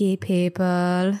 [0.00, 1.20] Hello, spooky people.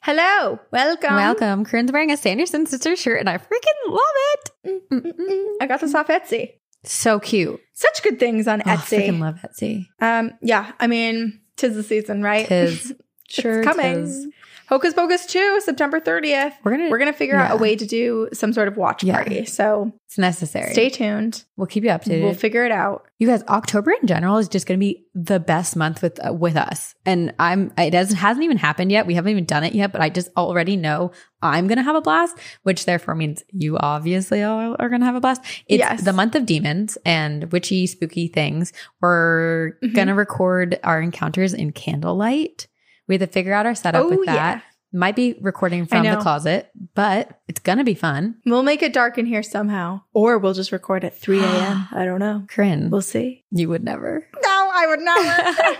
[0.00, 1.14] Hello, welcome.
[1.16, 1.64] Welcome.
[1.64, 4.00] Corinne's wearing a Sanderson sister shirt and I freaking love
[4.32, 4.50] it.
[4.92, 5.54] Mm-mm-mm.
[5.60, 5.80] I got mm.
[5.80, 6.52] this off Etsy.
[6.84, 7.60] So cute.
[7.72, 8.98] Such good things on Oh, I Etsy.
[8.98, 9.86] freaking love Etsy.
[10.00, 12.46] um, yeah, I mean, tis the season, right?
[12.46, 12.94] Tis.
[13.26, 14.04] Sure it's coming.
[14.04, 14.28] tis.
[14.74, 16.54] Hocus Pocus 2, September 30th.
[16.64, 19.04] We're gonna We're going to figure out a way to do some sort of watch
[19.04, 19.14] Yeah.
[19.14, 19.44] party.
[19.44, 20.72] So it's necessary.
[20.72, 21.44] stay tuned.
[21.56, 22.22] we'll keep you updated.
[22.24, 23.06] We'll figure it out.
[23.20, 26.56] you guys, October in general is just gonna be the best month with uh, with
[26.56, 26.96] us.
[27.06, 29.06] And I'm it doesn't hasn't even happened yet.
[29.06, 32.00] We haven't even done it yet, but I just already know I'm gonna have a
[32.00, 35.40] blast, which therefore means you obviously are, are gonna have a blast.
[35.68, 36.02] It's Yes.
[36.02, 38.72] the month of demons and witchy, spooky things.
[39.00, 39.94] We're Mhm.
[39.94, 42.66] gonna record our encounters in candlelight.
[43.06, 44.34] We have to figure out our setup Oh, with that.
[44.34, 44.60] yeah.
[44.92, 48.36] Might be recording from the closet, but it's gonna be fun.
[48.46, 50.02] We'll make it dark in here somehow.
[50.12, 51.88] Or we'll just record at 3 a.m.
[51.90, 52.44] I don't know.
[52.48, 53.44] Corinne, We'll see.
[53.50, 54.24] you would never.
[54.40, 55.78] No, I would never.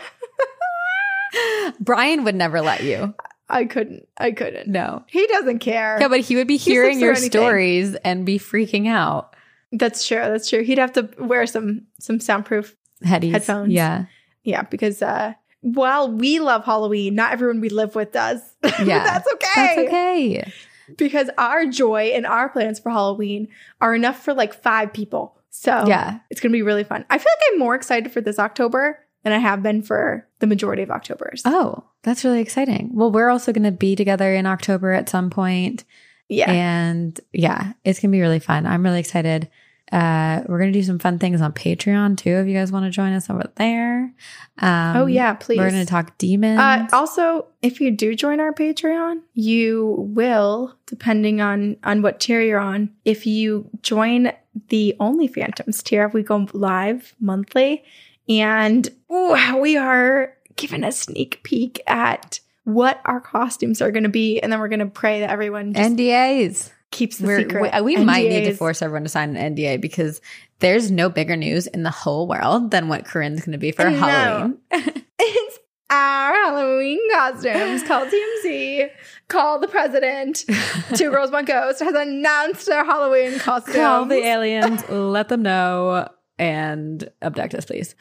[1.80, 3.14] Brian would never let you.
[3.48, 4.08] I couldn't.
[4.17, 4.69] I couldn't.
[4.69, 5.05] No.
[5.08, 5.98] He doesn't care.
[6.00, 9.34] Yeah, but he would be He hearing your stories and be freaking out.
[9.72, 10.19] That's true.
[10.19, 10.62] That's true.
[10.62, 12.75] He'd have to wear some some soundproof.
[13.05, 13.33] Headies.
[13.33, 13.72] Headphones.
[13.72, 14.06] Yeah.
[14.45, 15.34] Yeah, because uh
[15.65, 18.41] while we love Halloween, not everyone we live with does.
[18.61, 19.03] But Yeah.
[19.05, 19.48] that's okay.
[19.57, 20.53] That's okay.
[20.98, 23.48] Because our joy and our plans for Halloween
[23.81, 25.37] are enough for like five people.
[25.51, 26.19] So Yeah.
[26.31, 27.05] it's gonna be really fun.
[27.09, 30.47] I feel like I'm more excited for this October than I have been for the
[30.47, 31.41] majority of Octobers.
[31.47, 32.91] Oh, that's really exciting.
[32.92, 35.85] Well, we're also going to be together in October at some point,
[36.29, 36.51] yeah.
[36.51, 38.67] And yeah, it's going to be really fun.
[38.67, 39.48] I'm really excited.
[39.93, 42.31] Uh, we're going to do some fun things on Patreon too.
[42.31, 44.13] If you guys want to join us over there.
[44.59, 45.59] Um, oh yeah, please.
[45.59, 46.59] We're going to talk demons.
[46.59, 52.41] Uh, also, if you do join our Patreon, you will, depending on on what tier
[52.41, 54.33] you're on, if you join
[54.69, 57.85] the Only Phantoms tier, we go live monthly,
[58.29, 64.08] and ooh, we are giving a sneak peek at what our costumes are going to
[64.08, 66.70] be, and then we're going to pray that everyone just NDAs.
[66.95, 67.85] Keeps the We're, secret.
[67.85, 70.23] we we might need to force everyone to sign an NDA because
[70.61, 73.91] there's no bigger news in the whole world than what Corinne's going to be for
[73.91, 73.99] know.
[73.99, 74.59] Halloween.
[75.17, 75.59] It's
[75.91, 78.91] our Halloween costumes called TMZ.
[79.29, 80.45] Call the president.
[80.97, 83.77] Two Girls One Ghost has announced their Halloween costumes.
[83.77, 87.95] Call the aliens, let them know, and abduct us, please.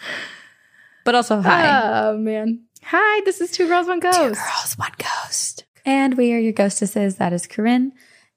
[1.06, 2.08] But also, hi.
[2.08, 2.64] Oh man.
[2.84, 4.18] Hi, this is Two Girls One Ghost.
[4.18, 5.66] Two girls, one ghost.
[5.86, 7.18] And we are your ghostesses.
[7.18, 7.94] That is Corinne.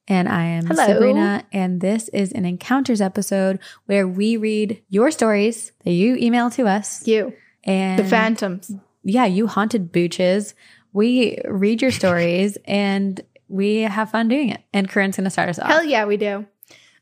[0.08, 0.86] And I am Hello.
[0.86, 1.44] Sabrina.
[1.52, 6.66] And this is an encounters episode where we read your stories that you email to
[6.66, 7.06] us.
[7.06, 7.32] You,
[7.64, 8.70] And the Phantoms.
[9.02, 10.54] yeah, you haunted booches.
[10.92, 14.62] We read your stories and we have fun doing it.
[14.72, 15.68] And Corinne's going to start us off.
[15.68, 16.46] Hell yeah, we do.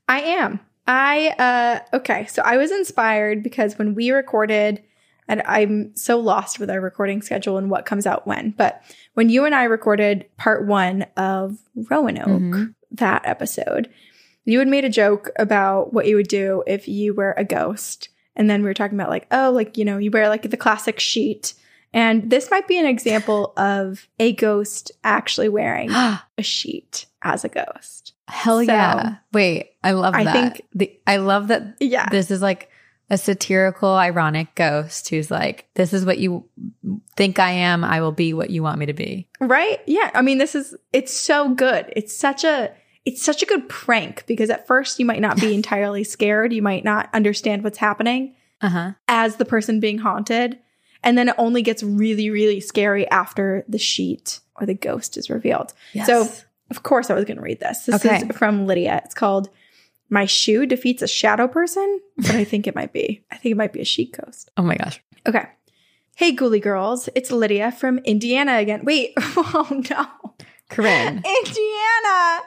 [0.08, 0.60] I am.
[0.86, 4.82] I uh okay, so I was inspired because when we recorded
[5.26, 8.82] and I'm so lost with our recording schedule and what comes out when, but
[9.14, 11.56] when you and I recorded part 1 of
[11.88, 12.74] Roanoke, Mhm.
[12.94, 13.90] That episode,
[14.44, 18.08] you had made a joke about what you would do if you were a ghost.
[18.36, 20.56] And then we were talking about like, oh, like, you know, you wear like the
[20.56, 21.54] classic sheet.
[21.92, 27.48] And this might be an example of a ghost actually wearing a sheet as a
[27.48, 28.12] ghost.
[28.28, 29.16] Hell So- yeah.
[29.32, 30.32] Wait, I love I that.
[30.32, 32.08] think- the, I love that Yeah.
[32.10, 32.68] this is like
[33.10, 36.44] a satirical, ironic ghost who's like, this is what you
[37.16, 37.84] think I am.
[37.84, 39.28] I will be what you want me to be.
[39.40, 39.78] Right?
[39.86, 40.10] Yeah.
[40.14, 41.92] I mean, this is it's so good.
[41.94, 42.72] It's such a
[43.04, 46.52] it's such a good prank because at first you might not be entirely scared.
[46.52, 48.92] You might not understand what's happening Uh huh.
[49.08, 50.58] as the person being haunted.
[51.02, 55.28] And then it only gets really, really scary after the sheet or the ghost is
[55.28, 55.74] revealed.
[56.06, 56.26] So
[56.70, 57.84] of course I was gonna read this.
[57.84, 58.16] This Okay.
[58.28, 59.02] is from Lydia.
[59.04, 59.50] It's called
[60.08, 63.22] My Shoe Defeats a Shadow Person, but I think it might be.
[63.30, 64.50] I think it might be a sheet ghost.
[64.56, 65.02] oh my gosh.
[65.26, 65.44] Okay.
[66.16, 67.08] Hey, ghoulie girls.
[67.14, 68.80] It's Lydia from Indiana again.
[68.84, 69.12] Wait.
[69.36, 70.06] Oh, no.
[70.70, 71.16] Corinne.
[71.44, 72.40] Indiana.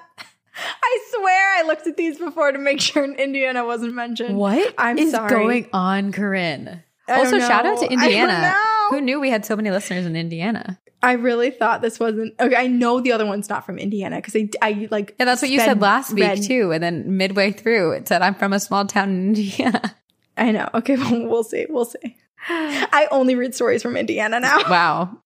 [0.84, 4.38] I swear I looked at these before to make sure Indiana wasn't mentioned.
[4.38, 5.30] What I'm is sorry.
[5.30, 6.84] going on, Corinne?
[7.08, 8.42] I Also, shout out to Indiana.
[8.42, 8.88] know.
[8.90, 10.80] Who knew we had so many listeners in Indiana?
[11.04, 12.56] I really thought this wasn't okay.
[12.56, 15.16] I know the other one's not from Indiana because I, I like.
[15.20, 16.72] Yeah, that's what you said last week read- too.
[16.72, 19.96] And then midway through, it said, I'm from a small town in Indiana.
[20.38, 20.70] I know.
[20.74, 21.66] Okay, well, we'll see.
[21.70, 22.18] We'll see.
[22.50, 24.58] I only read stories from Indiana now.
[24.70, 25.18] wow.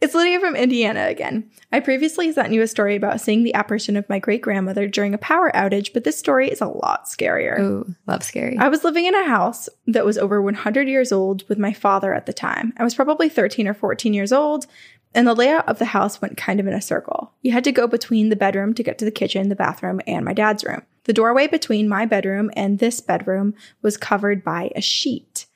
[0.00, 1.50] It's Lydia from Indiana again.
[1.72, 5.14] I previously sent you a story about seeing the apparition of my great grandmother during
[5.14, 7.58] a power outage, but this story is a lot scarier.
[7.58, 8.56] Ooh, love scary.
[8.58, 12.14] I was living in a house that was over 100 years old with my father
[12.14, 12.72] at the time.
[12.76, 14.66] I was probably 13 or 14 years old,
[15.14, 17.32] and the layout of the house went kind of in a circle.
[17.42, 20.24] You had to go between the bedroom to get to the kitchen, the bathroom, and
[20.24, 20.82] my dad's room.
[21.04, 25.46] The doorway between my bedroom and this bedroom was covered by a sheet.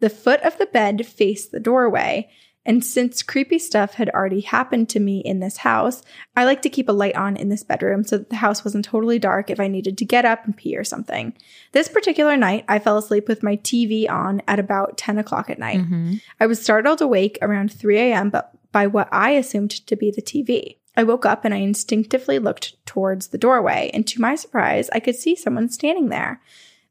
[0.00, 2.30] The foot of the bed faced the doorway,
[2.68, 6.02] And since creepy stuff had already happened to me in this house,
[6.36, 8.84] I like to keep a light on in this bedroom so that the house wasn't
[8.84, 11.34] totally dark if I needed to get up and pee or something.
[11.72, 15.58] This particular night, I fell asleep with my TV on at about 10 o'clock at
[15.58, 15.80] night.
[15.80, 16.16] Mm-hmm.
[16.40, 20.20] I was startled awake around 3 a.m., but by what I assumed to be the
[20.20, 20.76] TV.
[20.94, 25.00] I woke up and I instinctively looked towards the doorway, and to my surprise, I
[25.00, 26.42] could see someone standing there.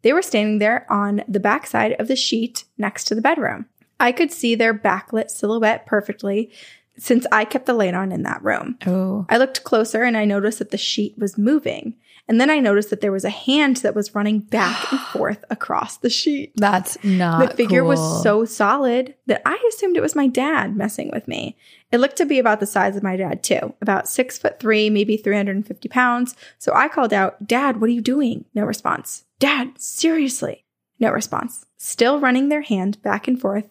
[0.01, 3.67] They were standing there on the backside of the sheet next to the bedroom.
[3.99, 6.51] I could see their backlit silhouette perfectly
[6.97, 8.77] since I kept the light on in that room.
[8.87, 9.25] Oh.
[9.29, 11.95] I looked closer and I noticed that the sheet was moving.
[12.29, 15.45] And then I noticed that there was a hand that was running back and forth
[15.49, 16.51] across the sheet.
[16.57, 17.89] That's not The figure cool.
[17.89, 21.55] was so solid that I assumed it was my dad messing with me.
[21.91, 24.89] It looked to be about the size of my dad, too, about six foot three,
[24.89, 26.35] maybe 350 pounds.
[26.57, 28.43] So I called out, Dad, what are you doing?
[28.53, 29.23] No response.
[29.39, 30.65] Dad, seriously.
[30.99, 31.65] No response.
[31.77, 33.69] Still running their hand back and forth.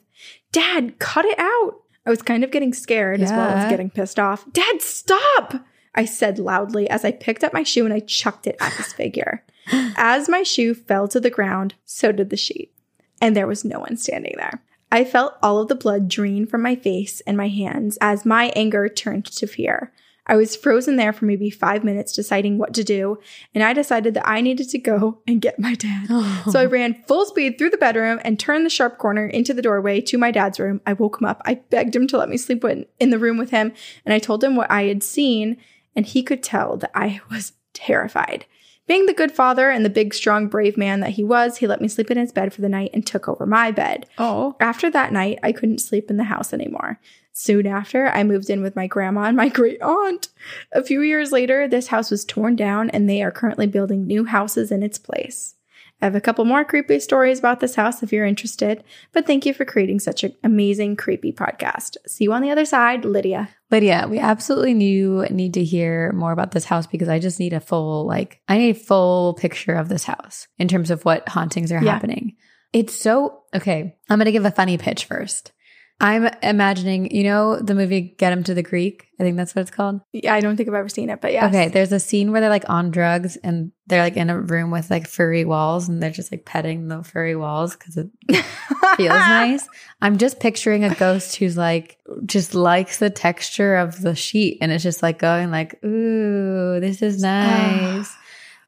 [0.52, 1.81] Dad, cut it out.
[2.06, 4.50] I was kind of getting scared as well as getting pissed off.
[4.52, 5.55] Dad, stop!
[5.96, 8.93] I said loudly as I picked up my shoe and I chucked it at this
[8.93, 9.44] figure.
[9.96, 12.73] As my shoe fell to the ground, so did the sheet.
[13.20, 14.62] And there was no one standing there.
[14.93, 18.52] I felt all of the blood drain from my face and my hands as my
[18.55, 19.93] anger turned to fear.
[20.26, 23.19] I was frozen there for maybe five minutes deciding what to do,
[23.55, 26.06] and I decided that I needed to go and get my dad.
[26.50, 29.62] So I ran full speed through the bedroom and turned the sharp corner into the
[29.62, 30.81] doorway to my dad's room.
[30.87, 31.43] I woke him up.
[31.44, 33.73] I begged him to let me sleep in, in the room with him,
[34.05, 35.56] and I told him what I had seen,
[35.94, 38.46] and he could tell that I was terrified.
[38.86, 41.80] Being the good father and the big, strong, brave man that he was, he let
[41.80, 44.06] me sleep in his bed for the night and took over my bed.
[44.18, 44.54] oh.
[44.60, 47.00] After that night, I couldn't sleep in the house anymore.
[47.32, 50.28] Soon after, I moved in with my grandma and my great aunt.
[50.72, 54.24] A few years later, this house was torn down and they are currently building new
[54.24, 55.54] houses in its place.
[56.00, 59.46] I have a couple more creepy stories about this house if you're interested, but thank
[59.46, 61.96] you for creating such an amazing creepy podcast.
[62.06, 63.56] See you on the other side, Lydia.
[63.70, 67.52] Lydia, we absolutely knew need to hear more about this house because I just need
[67.52, 71.28] a full like I need a full picture of this house in terms of what
[71.28, 71.92] hauntings are Yeah.
[71.92, 72.36] happening.
[72.72, 73.96] It's so okay.
[74.08, 75.52] I'm gonna give a funny pitch first.
[75.98, 79.06] I'm imagining, you know, the movie Get Him to the Greek.
[79.19, 80.02] I think that's what it's called.
[80.12, 81.46] Yeah, I don't think I've ever seen it, but yeah.
[81.46, 84.70] Okay, there's a scene where they're like on drugs and they're like in a room
[84.70, 88.10] with like furry walls and they're just like petting the furry walls because it
[88.98, 89.66] feels nice.
[90.02, 91.96] I'm just picturing a ghost who's like
[92.26, 97.00] just likes the texture of the sheet and it's just like going like, ooh, this
[97.00, 98.14] is nice.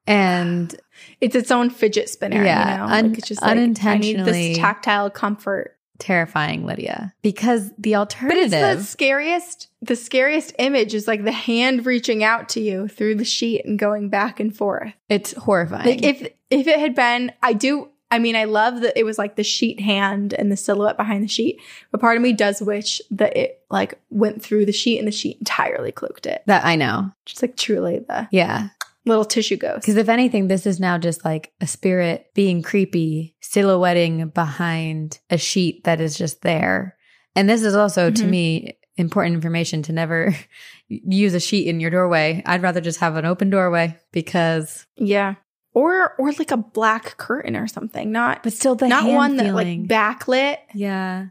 [0.07, 0.75] and
[1.21, 2.85] It's its own fidget spinner, Yeah, you know?
[2.95, 5.75] un- like it's just like, I need unintentionally- this tactile comfort.
[5.99, 7.15] Terrifying, Lydia.
[7.23, 8.51] Because the alternative.
[8.51, 9.69] But it's the scariest.
[9.83, 13.79] The scariest image is like the hand reaching out to you through the sheet and
[13.79, 14.93] going back and forth.
[15.09, 15.87] it's horrifying.
[15.87, 17.89] Like if if it had been, I do.
[18.11, 21.23] I mean, I love that it was like the sheet hand and the silhouette behind
[21.23, 21.61] the sheet.
[21.91, 25.13] But part of me does wish that it like went through the sheet and the
[25.13, 26.43] sheet entirely cloaked it.
[26.47, 27.13] that I know.
[27.27, 28.71] Just like truly the Yeah.
[29.09, 29.81] Little tissue ghost.
[29.83, 35.39] Because if anything, this is now just like a spirit being creepy, silhouetting behind a
[35.39, 36.97] sheet that is just there.
[37.35, 38.29] And this is also, to Mhm.
[38.31, 40.35] me, important information to never
[40.89, 42.43] use a sheet in your doorway.
[42.47, 45.35] I'd rather just have an open doorway because, Yeah.
[45.75, 48.11] Or or like a black curtain or something.
[48.11, 50.57] Not but still the not one that like backlit.
[50.75, 51.27] yeah.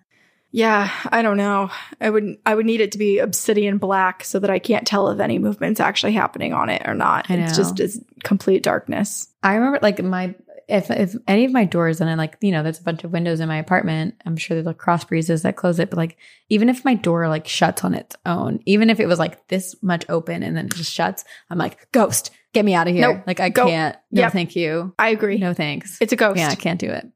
[0.58, 1.70] Yeah, I don't know.
[2.02, 5.10] I would I would need it to be obsidian black so that I can't tell
[5.10, 7.30] if any movement's actually happening on it or not.
[7.30, 9.28] It's just is complete darkness.
[9.44, 10.34] I remember like my
[10.68, 13.12] if if any of my doors and I like you know there's a bunch of
[13.12, 16.18] windows in my apartment I'm sure there's like cross breezes that close it but like
[16.50, 19.76] even if my door like shuts on its own even if it was like this
[19.84, 23.14] much open and then it just shuts I'm like ghost get me out of here
[23.14, 23.24] Nope.
[23.28, 23.68] like I Go.
[23.68, 24.32] can't no Yep.
[24.34, 25.38] thank you I agree.
[25.38, 26.38] no thanks It's a ghost.
[26.40, 27.08] yeah I can't do it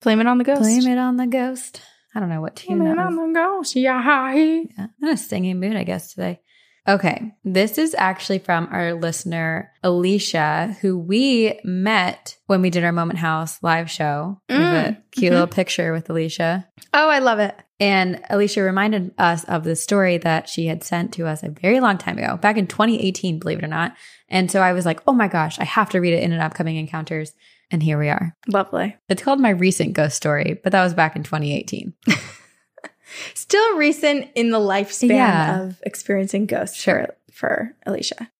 [0.00, 0.60] Blame it on the ghost.
[0.62, 1.82] blame it on the ghost
[2.14, 3.18] I don't know what tune Blame that was.
[3.18, 3.76] on the ghost.
[3.76, 3.94] Yeah.
[4.04, 4.68] I'm
[5.02, 6.40] in a singing mood, I guess, today.
[6.88, 7.32] Okay.
[7.44, 13.20] This is actually from our listener, Alicia, who we met when we did our Moment
[13.20, 14.40] House live show.
[14.48, 15.34] We have a Mm, cute mhm.
[15.34, 16.68] little picture with Alicia.
[16.92, 17.54] Oh, I love it.
[17.78, 21.80] And Alicia reminded us of the story that she had sent to us a very
[21.80, 23.94] long time ago, back in 2018, believe it or not.
[24.28, 26.40] And so I was like, oh my gosh, I have to read it in an
[26.40, 27.32] upcoming encounters.
[27.72, 28.36] And here we are.
[28.48, 28.96] Lovely.
[29.08, 31.94] It's called My Recent Ghost Story, but that was back in 2018.
[33.34, 35.62] Still recent in the lifespan Yeah.
[35.64, 37.06] of experiencing ghosts Sure.
[37.28, 38.30] for, for Alicia.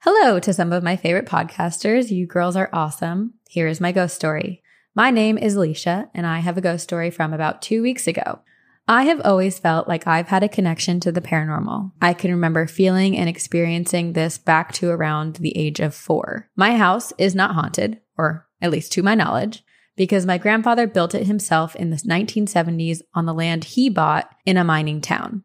[0.00, 2.10] Hello to some of my favorite podcasters.
[2.10, 3.34] You girls are awesome.
[3.48, 4.62] Here is my ghost story.
[4.94, 8.40] My name is Alicia, and I have a ghost story from about two weeks ago.
[8.88, 11.92] I have always felt like I've had a connection to the paranormal.
[12.02, 16.48] I can remember feeling and experiencing this back to around the age of four.
[16.56, 19.64] My house is not haunted, or at least to my knowledge,
[19.96, 24.56] because my grandfather built it himself in the 1970s on the land he bought in
[24.56, 25.44] a mining town.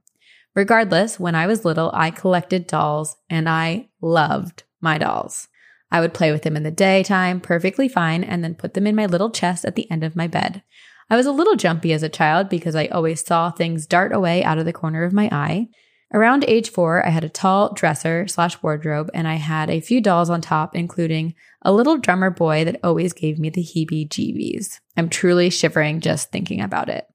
[0.56, 5.50] Regardless, when I was little, I collected dolls and I loved my dolls.
[5.92, 8.96] I would play with them in the daytime perfectly fine and then put them in
[8.96, 10.64] my little chest at the end of my bed.
[11.10, 14.44] I was a little jumpy as a child because I always saw things dart away
[14.44, 15.68] out of the corner of my eye.
[16.14, 20.02] Around age four, I had a tall dresser slash wardrobe and I had a few
[20.02, 24.80] dolls on top, including a little drummer boy that always gave me the heebie jeebies.
[24.96, 27.06] I'm truly shivering just thinking about it.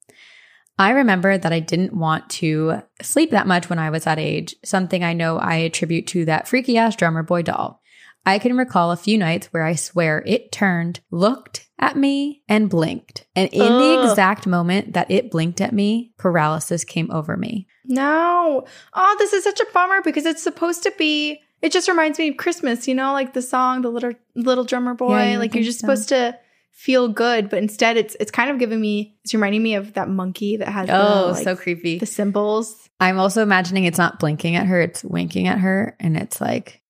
[0.78, 4.56] I remember that I didn't want to sleep that much when I was that age,
[4.64, 7.80] something I know I attribute to that freaky ass drummer boy doll.
[8.26, 12.68] I can recall a few nights where I swear it turned, looked at me, and
[12.68, 13.26] blinked.
[13.34, 13.80] And in Ugh.
[13.80, 17.66] the exact moment that it blinked at me, paralysis came over me.
[17.84, 18.66] No.
[18.94, 22.28] Oh, this is such a bummer because it's supposed to be it just reminds me
[22.28, 25.30] of Christmas, you know, like the song, the little little drummer boy.
[25.30, 25.86] Yeah, like you're just so.
[25.86, 26.38] supposed to
[26.72, 30.08] feel good, but instead it's it's kind of giving me it's reminding me of that
[30.08, 32.88] monkey that has oh the, like, so creepy the cymbals.
[32.98, 36.80] I'm also imagining it's not blinking at her, it's winking at her, and it's like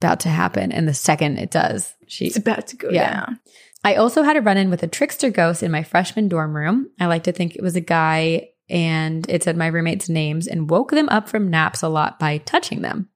[0.00, 0.72] about to happen.
[0.72, 3.12] And the second it does, she's about to go yeah.
[3.12, 3.40] down.
[3.84, 6.90] I also had a run in with a trickster ghost in my freshman dorm room.
[6.98, 10.68] I like to think it was a guy and it said my roommates' names and
[10.68, 13.08] woke them up from naps a lot by touching them.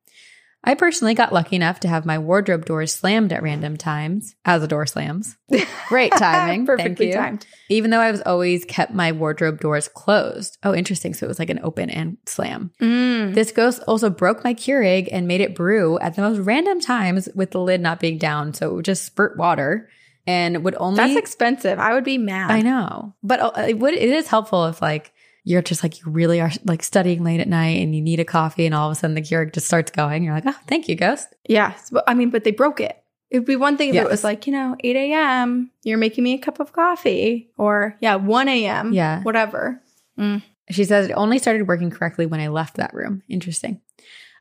[0.64, 4.60] I personally got lucky enough to have my wardrobe doors slammed at random times as
[4.60, 5.36] the door slams.
[5.88, 6.66] Great timing.
[6.66, 7.46] Perfectly timed.
[7.68, 10.58] Even though I was always kept my wardrobe doors closed.
[10.62, 11.14] Oh, interesting.
[11.14, 12.70] So it was like an open and slam.
[12.80, 13.34] Mm.
[13.34, 17.28] This ghost also broke my Keurig and made it brew at the most random times
[17.34, 18.54] with the lid not being down.
[18.54, 19.88] So it would just spurt water
[20.28, 20.98] and would only.
[20.98, 21.80] That's expensive.
[21.80, 22.52] I would be mad.
[22.52, 23.14] I know.
[23.24, 25.11] But uh, it would, it is helpful if like,
[25.44, 28.24] you're just like, you really are like studying late at night and you need a
[28.24, 30.22] coffee and all of a sudden the Keurig just starts going.
[30.22, 31.28] You're like, oh, thank you, ghost.
[31.48, 31.74] Yeah.
[32.06, 32.96] I mean, but they broke it.
[33.30, 34.04] It would be one thing if yes.
[34.04, 37.96] it was like, you know, 8 a.m., you're making me a cup of coffee or
[38.00, 38.92] yeah, 1 a.m.
[38.92, 39.22] Yeah.
[39.22, 39.80] Whatever.
[40.18, 40.42] Mm.
[40.70, 43.22] She says it only started working correctly when I left that room.
[43.28, 43.80] Interesting.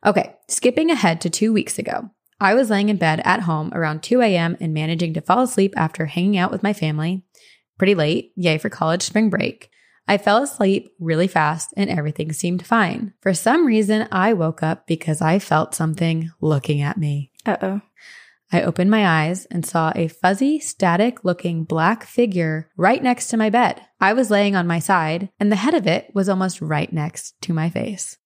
[0.06, 0.36] Okay.
[0.50, 2.10] Skipping ahead to two weeks ago.
[2.40, 4.58] I was laying in bed at home around 2 a.m.
[4.60, 7.24] and managing to fall asleep after hanging out with my family
[7.78, 8.32] pretty late.
[8.36, 9.71] Yay for college spring break.
[10.12, 13.14] I fell asleep really fast and everything seemed fine.
[13.22, 17.32] For some reason, I woke up because I felt something looking at me.
[17.46, 17.82] Uh oh.
[18.52, 23.38] I opened my eyes and saw a fuzzy, static looking black figure right next to
[23.38, 23.84] my bed.
[24.02, 27.42] I was laying on my side and the head of it was almost right next
[27.44, 28.18] to my face.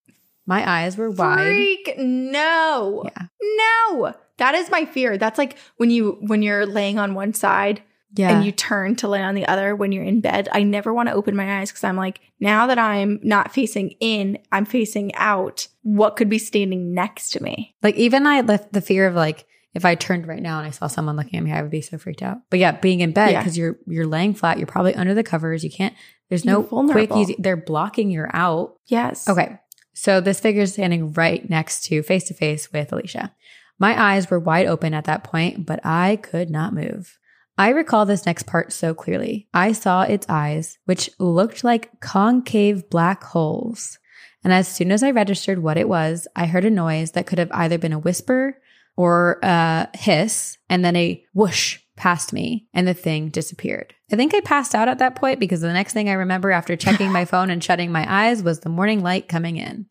[0.48, 1.44] My eyes were wide.
[1.44, 3.04] Freak, no.
[3.06, 3.27] Yeah.
[3.42, 4.15] No.
[4.38, 5.20] That is my fear.
[5.20, 7.84] That's like when you when you're laying on one side
[8.15, 8.36] yeah.
[8.36, 10.50] and you turn to lay on the other when you're in bed.
[10.51, 13.91] I never want to open my eyes because I'm like, now that I'm not facing
[14.00, 15.67] in, I'm facing out.
[15.84, 17.75] What could be standing next to me?
[17.84, 20.72] Like even I left the fear of like if I turned right now and I
[20.72, 22.38] saw someone looking at me, I would be so freaked out.
[22.50, 23.65] But yeah, being in bed because yeah.
[23.65, 25.63] you're you're laying flat, you're probably under the covers.
[25.63, 25.93] You can't.
[26.29, 27.36] There's no quick easy.
[27.38, 28.77] They're blocking your out.
[28.88, 29.29] Yes.
[29.29, 29.60] Okay.
[29.93, 33.34] So this figure is standing right next to face to face with Alicia.
[33.77, 37.17] My eyes were wide open at that point, but I could not move.
[37.57, 39.47] I recall this next part so clearly.
[39.53, 43.97] I saw its eyes, which looked like concave black holes.
[44.43, 47.39] And as soon as I registered what it was, I heard a noise that could
[47.39, 48.59] have either been a whisper
[48.97, 53.93] or a hiss, and then a whoosh past me, and the thing disappeared.
[54.12, 56.75] I think I passed out at that point because the next thing I remember after
[56.75, 59.88] checking my phone and shutting my eyes was the morning light coming in.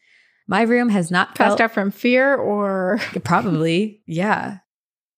[0.46, 4.58] My room has not passed out from fear or probably, yeah,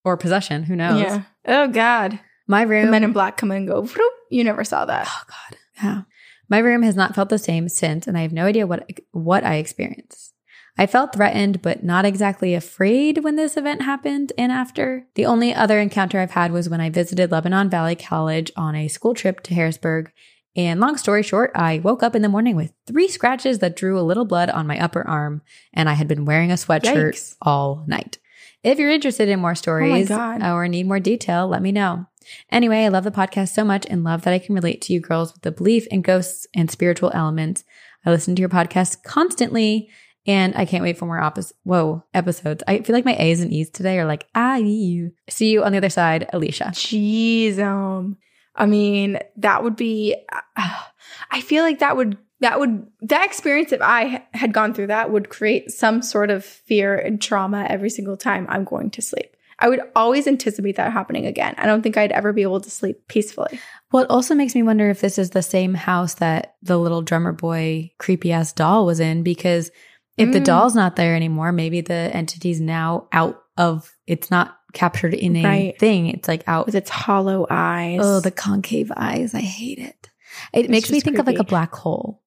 [0.03, 0.63] or possession.
[0.63, 1.01] Who knows?
[1.01, 1.23] Yeah.
[1.45, 2.19] Oh God.
[2.47, 2.85] My room.
[2.85, 3.81] The men in black come and go.
[3.81, 5.07] Whoop, you never saw that.
[5.09, 5.59] Oh God.
[5.83, 6.01] Yeah.
[6.49, 9.43] My room has not felt the same since, and I have no idea what what
[9.43, 10.33] I experienced.
[10.79, 15.07] I felt threatened, but not exactly afraid when this event happened and after.
[15.15, 18.87] The only other encounter I've had was when I visited Lebanon Valley College on a
[18.87, 20.11] school trip to Harrisburg.
[20.55, 23.99] And long story short, I woke up in the morning with three scratches that drew
[23.99, 25.41] a little blood on my upper arm,
[25.73, 27.35] and I had been wearing a sweatshirt Yikes.
[27.41, 28.19] all night.
[28.63, 32.07] If you're interested in more oh stories oh or need more detail, let me know.
[32.51, 34.99] Anyway, I love the podcast so much and love that I can relate to you
[34.99, 37.63] girls with the belief in ghosts and spiritual elements.
[38.05, 39.89] I listen to your podcast constantly
[40.27, 42.63] and I can't wait for more opposite whoa episodes.
[42.67, 45.13] I feel like my A's and E's today are like ah you.
[45.29, 46.71] See you on the other side, Alicia.
[46.73, 48.17] Jeez, um,
[48.55, 50.15] I mean that would be.
[50.57, 50.73] Uh,
[51.31, 55.11] I feel like that would that would that experience if I had gone through that
[55.11, 59.35] would create some sort of fear and trauma every single time I'm going to sleep.
[59.59, 61.55] I would always anticipate that happening again.
[61.57, 63.59] I don't think I'd ever be able to sleep peacefully.
[63.91, 67.01] Well, it also makes me wonder if this is the same house that the little
[67.01, 69.71] drummer boy creepy ass doll was in because
[70.17, 70.33] if mm.
[70.33, 75.35] the doll's not there anymore, maybe the entity's now out of it's not captured in
[75.37, 75.79] a Right.
[75.79, 76.07] thing.
[76.07, 76.65] It's like out.
[76.65, 77.99] with its hollow eyes.
[78.03, 79.33] Oh, the concave eyes.
[79.33, 80.09] I hate it.
[80.53, 82.21] It It's makes me think of like a black hole.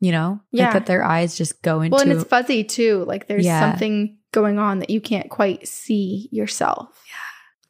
[0.00, 0.64] You know, Yeah.
[0.64, 1.94] like that their eyes just go into.
[1.94, 3.04] well, and it's fuzzy too.
[3.06, 3.60] Like there's Yeah.
[3.70, 6.88] something going on that you can't quite see yourself.
[7.06, 7.12] Yeah.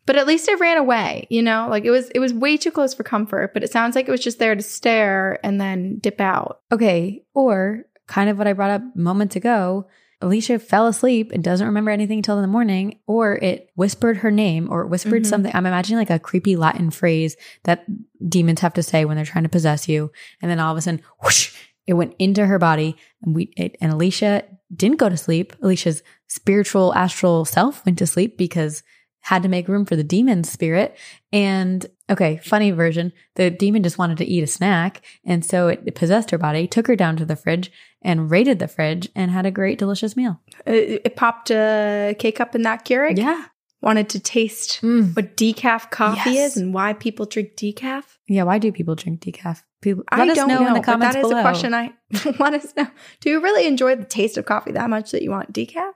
[0.06, 1.66] But at least it ran away, you know?
[1.70, 4.10] Like it was it was way too close for comfort, but it sounds like it
[4.10, 6.60] was just there to stare and then dip out.
[6.72, 9.86] okay, or kind of what I brought up moments ago.
[10.20, 14.30] Alicia fell asleep and doesn't remember anything until in the morning, or it whispered her
[14.30, 15.26] name or it whispered Mhm.
[15.26, 15.52] something.
[15.54, 17.84] I'm imagining like a creepy Latin phrase that
[18.26, 20.10] demons have to say when they're trying to possess you.
[20.40, 21.54] And then all of a sudden, whoosh,
[21.86, 22.96] it went into her body.
[23.22, 25.52] And we it, and Alicia didn't go to sleep.
[25.62, 28.82] Alicia's spiritual astral self went to sleep because
[29.20, 30.98] had to make room for the demon spirit.
[31.32, 33.10] And okay, funny version.
[33.36, 35.00] The demon just wanted to eat a snack.
[35.24, 37.72] And so it possessed her body, took her down to the fridge
[38.02, 40.40] and raided the fridge and had a great, delicious meal.
[40.66, 43.16] It, it popped a K cup in that Keurig.
[43.16, 43.46] Yeah.
[43.80, 45.14] Wanted to taste Mm.
[45.16, 46.52] what decaf coffee Yes.
[46.52, 48.04] is and why people drink decaf.
[48.28, 48.42] Yeah.
[48.42, 49.62] Why do people drink decaf?
[49.84, 51.40] People, let I us don't know, know, in the but comments that is below.
[51.40, 51.92] a question I
[52.40, 52.86] want us know.
[53.20, 55.92] Do you really enjoy the taste of coffee that much that you want decaf?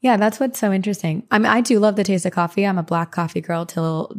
[0.00, 1.26] Yeah, that's what's so interesting.
[1.30, 2.66] I mean, I do love the taste of coffee.
[2.66, 4.14] I'm a black coffee girl till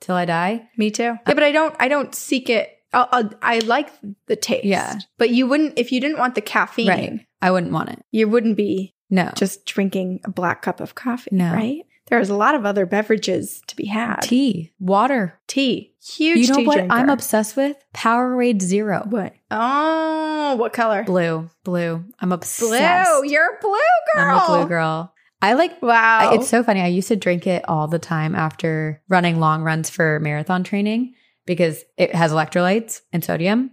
[0.00, 0.68] till I die.
[0.76, 1.02] Me too.
[1.02, 1.74] Yeah, but I don't.
[1.78, 2.70] I don't seek it.
[2.92, 3.90] I'll, I'll, I like
[4.26, 4.64] the taste.
[4.64, 4.98] Yeah.
[5.18, 6.88] but you wouldn't if you didn't want the caffeine.
[6.88, 7.26] Right.
[7.42, 8.02] I wouldn't want it.
[8.10, 9.30] You wouldn't be No.
[9.36, 11.28] just drinking a black cup of coffee.
[11.32, 11.52] No.
[11.52, 11.82] right?
[12.08, 14.20] There's a lot of other beverages to be had.
[14.22, 15.38] tea, water.
[15.46, 15.92] Tea.
[16.02, 16.38] Huge.
[16.48, 16.94] you know what drinker.
[16.94, 17.76] I'm obsessed with?
[17.94, 19.04] Powerade Zero.
[19.10, 19.34] What?
[19.50, 21.04] Oh, what color?
[21.04, 22.04] Blue, blue.
[22.20, 22.60] I'm obsessed.
[22.70, 23.30] Blue.
[23.30, 23.72] You're a blue
[24.14, 24.24] girl.
[24.24, 25.12] I'm a blue girl.
[25.42, 26.30] I like Wow.
[26.30, 26.80] I- It's so funny.
[26.80, 31.14] I used to drink it all the time after running long runs for marathon training
[31.46, 33.70] because it has electrolytes and sodium.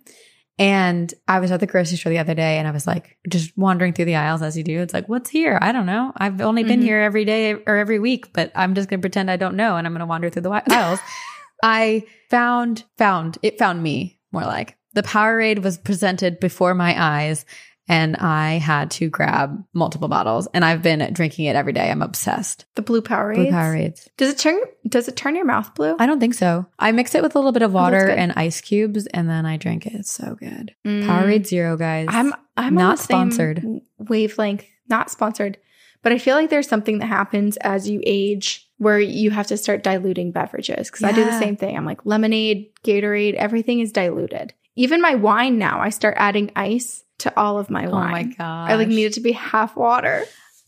[0.58, 3.58] And I was at the grocery store the other day and I was like, just
[3.58, 4.80] wandering through the aisles as you do.
[4.80, 5.60] It's like, what's here?
[5.62, 6.14] I don't know.
[6.16, 6.84] I've only been Mhm.
[6.84, 9.76] here every day or every week, but I'm just going to pretend I don't know
[9.76, 11.00] and I'm going to wander through the aisles.
[11.64, 17.46] I found, found, it found me more like the Powerade was presented before my eyes
[17.88, 21.90] and I had to grab multiple bottles and I've been drinking it every day.
[21.92, 22.66] I'm obsessed.
[22.76, 23.36] the blue Powerade.
[23.36, 24.08] Blue Powerades.
[24.18, 24.60] Does it turn?
[24.88, 25.96] Does it turn your mouth blue?
[26.00, 26.66] I don't think so.
[26.80, 29.58] I mix it with a little bit of water and ice cubes and then I
[29.58, 29.94] drink it.
[29.94, 30.74] It's so good.
[30.86, 31.04] Mm.
[31.06, 32.08] Powerade Zero, guys.
[32.10, 33.82] I'm I'm Not on the same sponsored.
[34.00, 35.58] wavelength, not sponsored,
[36.02, 39.58] but I feel like there's something that happens as you age where you have to
[39.58, 41.78] start diluting beverages because I do the same thing.
[41.78, 44.54] I'm like lemonade, Gatorade, everything is diluted.
[44.76, 48.12] Even my wine now, I start adding ice to all of my oh wine.
[48.12, 48.72] my god.
[48.72, 50.26] I like need it to be half water.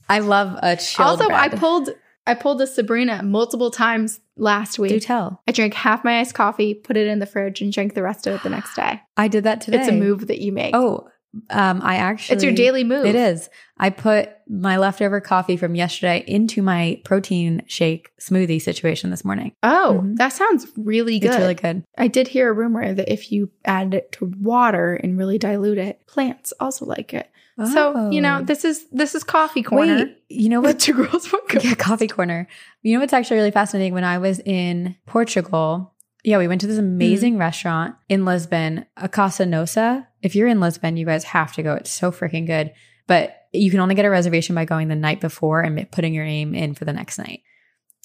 [0.10, 1.90] I love a chilled also, I pulled
[2.26, 4.92] I pulled a Sabrina multiple times last week.
[4.92, 5.42] Do tell.
[5.48, 8.28] I drank half my iced coffee, put it in the fridge, and drank the rest
[8.28, 9.02] of it the next day.
[9.16, 9.80] I did that today.
[9.80, 10.76] It's a move that you make.
[10.76, 11.10] Oh,
[11.50, 12.36] um, I actually.
[12.36, 13.06] it's your daily move.
[13.06, 13.50] It is.
[13.78, 19.54] I put my leftover coffee from yesterday into my protein shake smoothie situation this morning.
[19.64, 20.16] Oh, Mhm.
[20.18, 21.28] that sounds really good.
[21.28, 21.84] It's really good.
[21.98, 25.78] I did hear a rumor that if you add it to water and really dilute
[25.78, 27.30] it, plants also like it.
[27.74, 28.44] So you know, Oh.
[28.44, 29.96] this is this is coffee corner.
[30.06, 30.80] Wait, you know what?
[30.80, 31.64] two girls, one cup.
[31.64, 32.48] yeah, coffee corner.
[32.84, 33.94] You know what's actually really fascinating?
[33.94, 37.40] When I was in Portugal, yeah, we went to this amazing Mm.
[37.40, 40.07] restaurant in Lisbon, a Casa Nosa.
[40.22, 41.74] If you're in Lisbon, you guys have to go.
[41.74, 42.74] It's so freaking good.
[43.08, 46.26] But you can only get a reservation by going the night before and putting your
[46.26, 47.42] name in for the next night.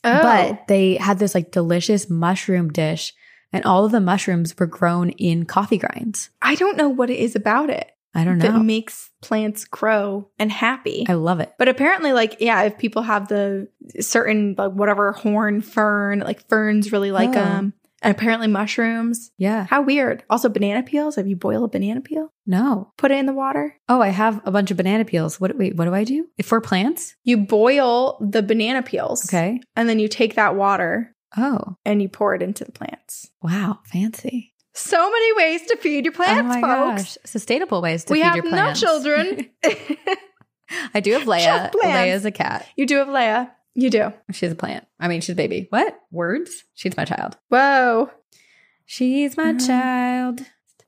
[0.04, 3.14] Oh, But they had this like delicious mushroom dish,
[3.52, 6.30] and all of the mushrooms were grown in coffee grinds.
[6.40, 8.52] I don't know what it is about it I don't know.
[8.52, 11.04] that makes plants grow and happy.
[11.08, 11.52] I love it.
[11.58, 13.68] but apparently, like, yeah, if people have the
[14.00, 17.32] certain like whatever horn fern, like ferns really like Oh.
[17.32, 17.72] them,
[18.02, 19.30] and apparently mushrooms.
[19.38, 19.66] Yeah.
[19.70, 20.24] How weird.
[20.28, 21.16] Also, banana peels.
[21.16, 22.32] Have you boiled a banana peel?
[22.46, 22.92] No.
[22.98, 23.76] Put it in the water.
[23.88, 25.40] Oh, I have a bunch of banana peels.
[25.40, 25.56] What?
[25.56, 26.26] Wait, what do I do?
[26.42, 27.14] For plants?
[27.24, 29.26] You boil the banana peels.
[29.28, 29.60] Okay.
[29.76, 33.30] And then you take that water Oh, and you pour it into the plants.
[33.42, 34.52] wow, fancy.
[34.74, 37.02] So many ways to feed your plants, oh folks.
[37.02, 39.48] gosh, sustainable ways to we feed have your no children.
[40.94, 41.70] I do have Leia.
[41.72, 41.76] Plants.
[41.82, 42.66] Leia's a cat.
[42.76, 43.50] you do have Leia.
[43.74, 44.12] You do.
[44.32, 44.86] She's a plant.
[45.00, 45.66] I mean, she's a baby.
[45.70, 46.64] What words?
[46.74, 47.36] She's my child.
[47.48, 48.10] Whoa.
[48.84, 49.66] She's my Mhm.
[49.66, 50.40] child.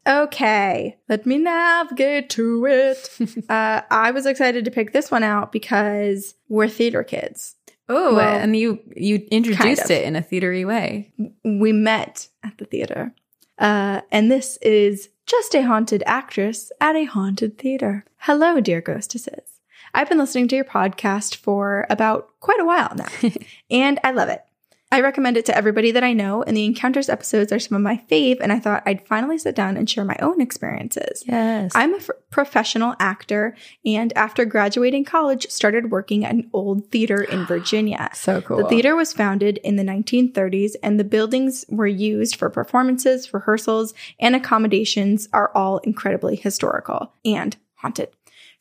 [0.07, 0.99] Okay.
[1.09, 3.09] Let me navigate to it.
[3.49, 7.57] uh, I was excited to pick this one out because we're theater kids.
[7.89, 9.91] Oh, Well, and you you kind introduced of.
[9.91, 11.13] it in a theatery way.
[11.45, 13.15] We met at the theater.
[13.59, 18.05] Uh, and this is just a haunted actress at a haunted theater.
[18.19, 19.54] Hello, dear ghostesses.
[19.95, 23.09] I've been listening to your podcast for about quite a while now,
[23.71, 24.45] and I love it.
[24.93, 27.83] I recommend it to everybody that I know, and the encounters episodes are some of
[27.83, 31.25] my fave, and I thought I'd finally sit down and share my own experiences.
[31.27, 31.73] Yes.
[31.75, 37.23] I'm a f- professional actor, and after graduating college, started working at an old theater
[37.23, 38.11] in Virginia.
[38.15, 38.59] so cool.
[38.59, 43.95] The theater was founded in the 1930s, and the buildings were used for performances, rehearsals,
[44.21, 48.11] and accommodations are all incredibly historical and haunted.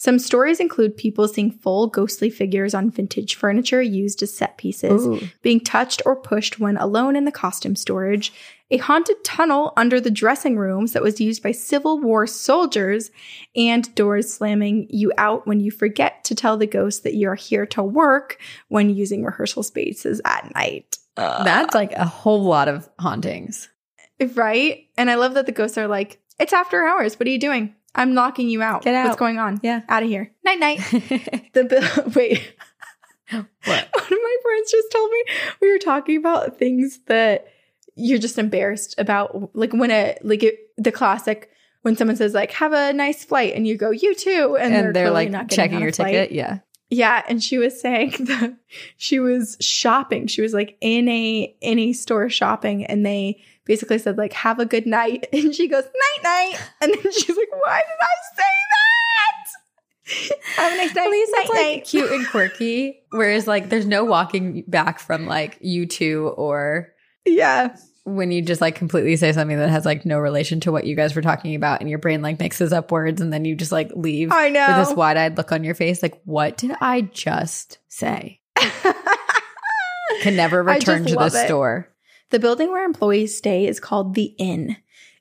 [0.04, 5.08] Some stories include people seeing full ghostly figures on vintage furniture used as set pieces,
[5.08, 5.22] Ooh.
[5.42, 8.34] being touched or pushed when alone in the costume storage,
[8.70, 13.12] a haunted tunnel under the dressing rooms that was used by Civil War soldiers,
[13.56, 17.66] and doors slamming you out when you forget to tell the ghost that you're here
[17.68, 18.38] to work
[18.68, 20.98] when using rehearsal spaces at night.
[21.16, 23.70] That's like a whole lot of hauntings.
[24.36, 24.86] Right?
[24.98, 27.18] And I love that the ghosts are like, it's after hours.
[27.18, 27.74] What are you doing?
[27.96, 28.84] I'm knocking you out.
[28.84, 29.06] Get out.
[29.06, 29.60] What's going on?
[29.64, 29.82] Yeah.
[29.88, 30.32] Out of here.
[30.44, 30.80] Night night.
[31.54, 32.12] The bill.
[32.16, 32.56] Wait.
[33.30, 33.46] What?
[33.66, 35.24] One of my friends just told me
[35.62, 37.48] we were talking about things that
[37.96, 41.52] you're just embarrassed about, like when a like it, the classic
[41.84, 44.86] when someone says like "Have a nice flight" and you go "You too," and, and
[44.86, 46.14] they're, clearly like not checking your flight.
[46.14, 46.32] ticket.
[46.32, 46.60] Yeah.
[46.90, 48.56] Yeah, and she was saying that
[48.98, 50.28] she was shopping.
[50.28, 54.60] She was like in a in a store shopping, and they basically said like "Have
[54.60, 58.36] a good night," and she goes "Night night," and then she's like, "Why did I
[58.36, 59.48] say that?"
[60.56, 61.06] Have a nice night.
[61.06, 63.04] At least night, it's like cute and quirky.
[63.12, 66.94] Whereas like there's no walking back from like you two or
[67.26, 70.86] Yeah, when you just like completely say something that has like no relation to what
[70.86, 73.56] you guys were talking about and your brain like mixes up words and then you
[73.56, 74.68] just like leave I know.
[74.68, 78.42] with this wide-eyed look on your face like what did I just say?
[80.22, 81.90] Can never return to the store.
[82.34, 84.78] The building where employees stay is called the Inn.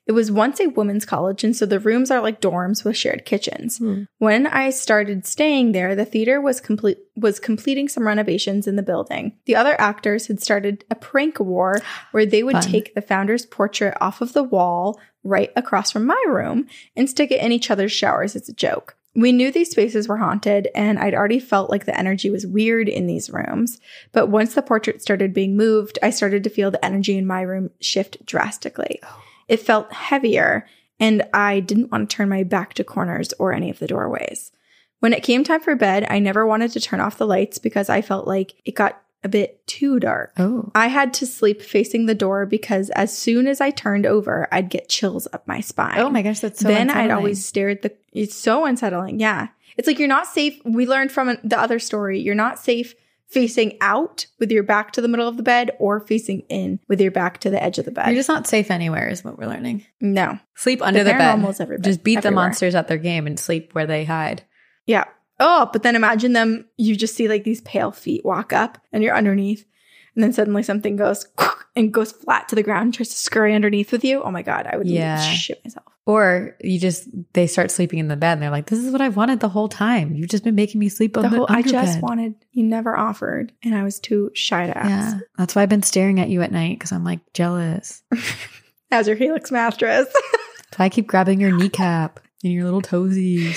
[0.07, 3.23] It was once a women's college, and so the rooms are like dorms with shared
[3.23, 3.77] kitchens.
[3.77, 4.05] Hmm.
[4.17, 8.81] When I started staying there, the theater was complete was completing some renovations in the
[8.81, 9.37] building.
[9.45, 11.79] The other actors had started a prank war
[12.13, 12.63] where they would Fun.
[12.63, 17.29] take the founder's portrait off of the wall right across from my room and stick
[17.29, 18.97] it in each other's showers as a joke.
[19.15, 22.89] We knew these spaces were haunted, and I'd already felt like the energy was weird
[22.89, 23.79] in these rooms.
[24.11, 27.41] But once the portrait started being moved, I started to feel the energy in my
[27.41, 28.99] room shift drastically.
[29.47, 30.67] It felt heavier,
[30.99, 34.51] and I didn't want to turn my back to corners or any of the doorways.
[34.99, 37.89] When it came time for bed, I never wanted to turn off the lights because
[37.89, 40.33] I felt like it got a bit too dark.
[40.37, 40.71] Oh.
[40.75, 44.69] I had to sleep facing the door because as soon as I turned over, I'd
[44.69, 45.99] get chills up my spine.
[45.99, 47.93] Oh my gosh, that's so then I'd always stare at the.
[48.11, 49.19] It's so unsettling.
[49.19, 50.59] Yeah, it's like you're not safe.
[50.65, 52.19] We learned from the other story.
[52.19, 52.95] You're not safe
[53.27, 57.01] facing out with your back to the middle of the bed or facing in with
[57.01, 58.05] your back to the edge of the bed.
[58.07, 59.85] You're just not safe anywhere is what we're learning.
[59.99, 60.37] no.
[60.55, 63.87] Sleep under the, every bed- Just beat the monsters at their game and sleep where
[63.87, 64.43] they hide.
[64.85, 65.05] Yeah.
[65.45, 66.65] Oh, but then imagine them.
[66.77, 69.65] You just see like these pale feet walk up, and you're underneath,
[70.15, 71.27] and then suddenly something goes
[71.75, 74.23] and goes flat to the ground, and tries to scurry underneath with you.
[74.23, 75.19] Oh my god, I would Yeah.
[75.19, 75.85] shit myself.
[76.05, 78.99] Or you just they start sleeping in the bed and they're like, "This is what
[79.01, 80.15] I've wanted the whole time.
[80.15, 82.35] You've just been making me sleep on The the, whole I just underbed." wanted.
[82.51, 84.89] You never offered, and I was too shy to ask.
[84.89, 88.01] Yeah, that's why I've been staring at you at night because I'm like jealous.
[88.91, 90.07] As your Helix mattress.
[90.75, 93.55] So I keep grabbing your kneecap and your little toesies.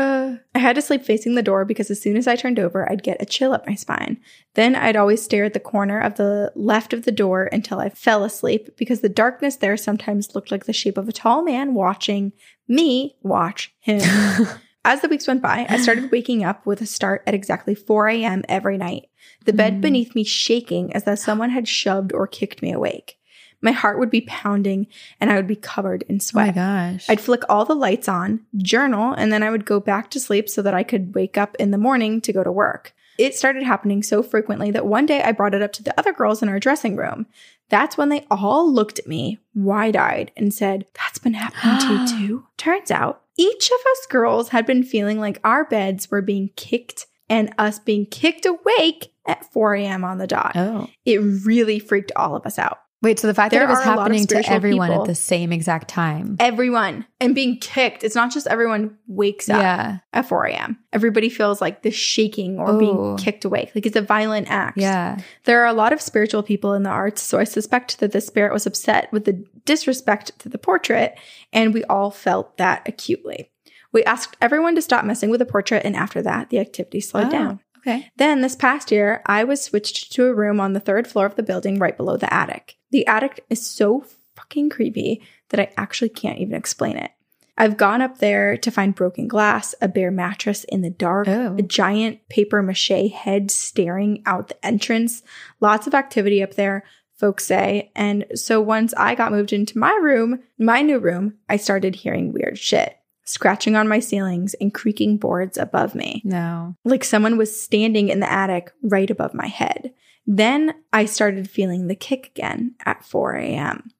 [0.00, 2.90] Uh, I had to sleep facing the door because as soon as I turned over,
[2.90, 4.18] I'd get a chill up my spine.
[4.54, 7.90] Then I'd always stare at the corner of the left of the door until I
[7.90, 11.74] fell asleep because the darkness there sometimes looked like the shape of a tall man
[11.74, 12.32] watching
[12.66, 14.00] me watch him.
[14.86, 18.08] As the weeks went by, I started waking up with a start at exactly 4
[18.08, 18.42] a.m.
[18.48, 19.10] every night,
[19.44, 19.80] the bed Mm.
[19.82, 23.18] beneath me shaking as though someone had shoved or kicked me awake.
[23.62, 24.86] My heart would be pounding
[25.20, 26.46] and I would be covered in Oh sweat.
[26.48, 26.52] my
[26.92, 27.08] gosh.
[27.10, 30.48] I'd flick all the lights on, journal, and then I would go back to sleep
[30.48, 32.94] so that I could wake up in the morning to go to work.
[33.18, 36.12] It started happening so frequently that one day I brought it up to the other
[36.12, 37.26] girls in our dressing room.
[37.68, 42.14] That's when they all looked at me wide eyed and said, That's been happening to
[42.14, 42.46] you too.
[42.56, 47.06] Turns out each of us girls had been feeling like our beds were being kicked
[47.28, 50.02] and us being kicked awake at 4 a.m.
[50.02, 50.52] on the dot.
[50.56, 50.88] oh.
[51.04, 52.78] It really freaked all of us out.
[53.02, 54.88] Wait, so the fact There that it was are a lot of happening to everyone
[54.90, 56.36] people- at the same exact time.
[56.38, 58.04] Everyone and being kicked.
[58.04, 59.58] It's not just everyone wakes up.
[59.60, 59.98] Yeah.
[60.12, 60.78] at 4 a.m.
[60.92, 62.78] Everybody feels like the shaking or Ooh.
[62.78, 63.72] being kicked awake.
[63.74, 64.76] Like it's a violent act.
[64.76, 65.18] Yeah.
[65.44, 68.20] There are a lot of spiritual people in the arts, so I suspect that the
[68.20, 71.16] spirit was upset with the disrespect to the portrait,
[71.54, 73.50] and we all felt that acutely.
[73.92, 77.26] We asked everyone to stop messing with the portrait, and after that, the activity slowed
[77.28, 77.60] Oh, down.
[77.80, 78.10] Okay.
[78.16, 81.36] Then, this past year, I was switched to a room on the third floor of
[81.36, 82.76] the building right below the attic.
[82.90, 84.04] The attic is so
[84.36, 87.10] fucking creepy that I actually can't even explain it.
[87.56, 91.56] I've gone up there to find broken glass, a bare mattress in the dark, Oh.
[91.58, 95.22] a giant paper mache head staring out the entrance.
[95.60, 96.84] Lots of activity up there,
[97.16, 97.92] folks say.
[97.94, 102.32] And so once I got moved into my room, my new room, I started hearing
[102.32, 102.96] weird shit.
[103.24, 106.74] Scratching on my ceilings and creaking boards above me No.
[106.84, 109.92] like someone was standing in the attic right above my head.
[110.26, 113.90] Then I started feeling the kick again at 4 a.m.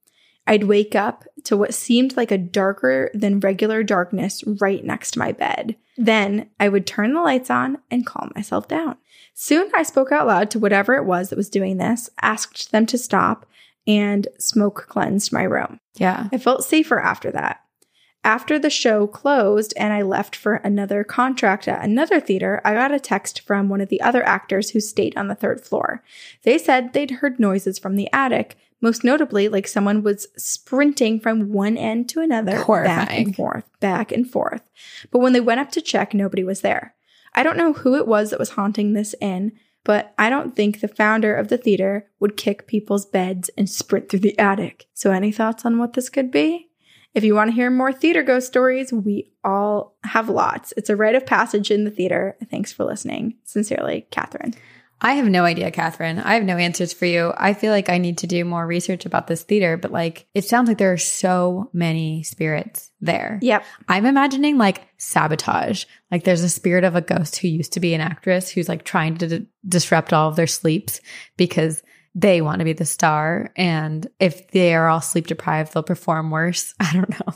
[0.47, 5.19] I'd wake up to what seemed like a darker than regular darkness right next to
[5.21, 5.77] my bed.
[5.97, 8.97] Then I would turn the lights on and calm myself down.
[9.35, 12.87] Soon I spoke out loud to whatever it was that was doing this, asked them
[12.87, 13.47] to stop,
[13.87, 15.79] and smoke cleansed my room.
[15.97, 16.29] Yeah.
[16.33, 17.61] I felt safer after that.
[18.23, 22.93] After the show closed and I left for another contract at another theater, I got
[22.93, 26.03] a text from one of the other actors who stayed on the third floor.
[26.43, 31.53] They said they'd heard noises from the attic, most notably like someone was sprinting from
[31.53, 34.69] one end to another, back and forth, back and forth.
[35.11, 36.95] But when they went up to check, nobody was there.
[37.35, 39.53] I don't know who it was that was haunting this inn,
[39.85, 44.09] but I don't think the founder of the theater would kick people's beds and sprint
[44.09, 44.87] through the attic.
[44.93, 46.70] So, any thoughts on what this could be?
[47.15, 50.73] If you want to hear more theater ghost stories, we all have lots.
[50.77, 52.37] It's a rite of passage in the theater.
[52.51, 53.35] Thanks for listening.
[53.45, 54.55] Sincerely, Catherine.
[55.03, 56.19] I have no idea, Catherine.
[56.19, 57.33] I have no answers for you.
[57.37, 60.45] I feel like I need to do more research about this theater, but like it
[60.45, 63.39] sounds like there are so many spirits there.
[63.41, 63.65] Yep.
[63.89, 65.87] I'm imagining like sabotage.
[66.11, 68.85] Like there's a spirit of a ghost who used to be an actress who's like
[68.85, 71.01] trying to d- disrupt all of their sleeps
[71.39, 71.83] because
[72.15, 73.53] they want to be the star.
[73.57, 76.75] And if they are all sleep deprived, they'll perform worse.
[76.81, 77.35] I don't know.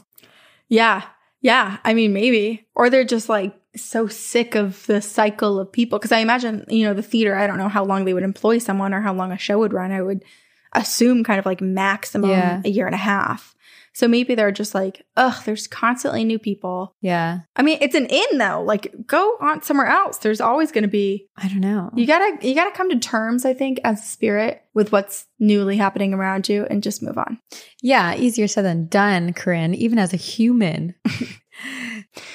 [0.69, 1.03] Yeah.
[1.41, 1.79] Yeah.
[1.85, 2.67] I mean, maybe.
[2.75, 5.99] Or they're just like so sick of the cycle of people.
[5.99, 8.59] Cause I imagine, you know, the theater, I don't know how long they would employ
[8.59, 9.93] someone or how long a show would run.
[9.93, 10.25] I would
[10.73, 12.63] assume kind of like maximum Yeah.
[12.65, 13.54] a year and a half.
[13.95, 16.95] So maybe they're just like, ugh, there's constantly new people.
[17.01, 17.41] Yeah.
[17.55, 18.63] I mean, it's an inn though.
[18.63, 20.19] Like, go on somewhere else.
[20.19, 21.29] There's always going to be.
[21.37, 21.91] I don't know.
[21.95, 23.45] You gotta, you gotta come to terms.
[23.45, 27.39] I think as a spirit with what's newly happening around you, and just move on.
[27.83, 28.17] yeah.
[28.17, 30.95] Easier said than done, Corinne, even as a human.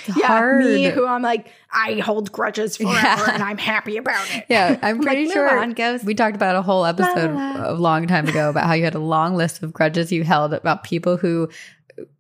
[0.08, 0.64] It's hard.
[0.64, 3.32] me who I'm like, I hold grudges forever, Yeah.
[3.34, 4.46] and I'm happy about it.
[4.50, 7.52] Yeah, I'm like, pretty "Move sure on, ghost." we talked about a whole episode La,
[7.54, 7.72] la, la.
[7.72, 10.54] a long time ago about how you had a long list of grudges you held
[10.54, 11.50] about people who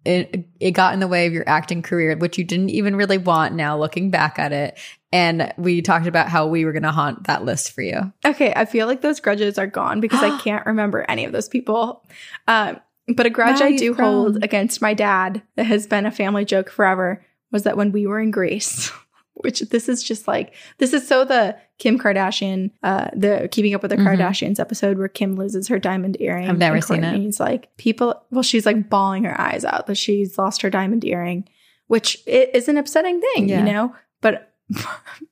[0.03, 3.17] it, it got in the way of your acting career, which you didn't even really
[3.17, 4.77] want now looking back at it.
[5.13, 8.11] And we talked about how we were going to haunt that list for you.
[8.25, 11.47] Okay, I feel like those grudges are gone because I can't remember any of those
[11.47, 12.05] people.
[12.47, 12.79] Um,
[13.15, 14.11] but a grudge Wow, I do grown.
[14.13, 18.05] hold against my dad that has been a family joke forever was that when we
[18.07, 18.91] were in Greece,
[19.35, 23.81] which this is just like this is so the Kim Kardashian, uh, the Keeping Up
[23.81, 24.05] with the Mhm.
[24.17, 26.49] Kardashians episode where Kim loses her diamond earring.
[26.49, 27.15] I've never seen it.
[27.15, 28.21] Kourtney's like people.
[28.31, 31.47] Well, she's like bawling her eyes out that she's lost her diamond earring,
[31.87, 33.59] which is an upsetting thing, Yeah.
[33.59, 33.95] you know.
[34.21, 34.53] But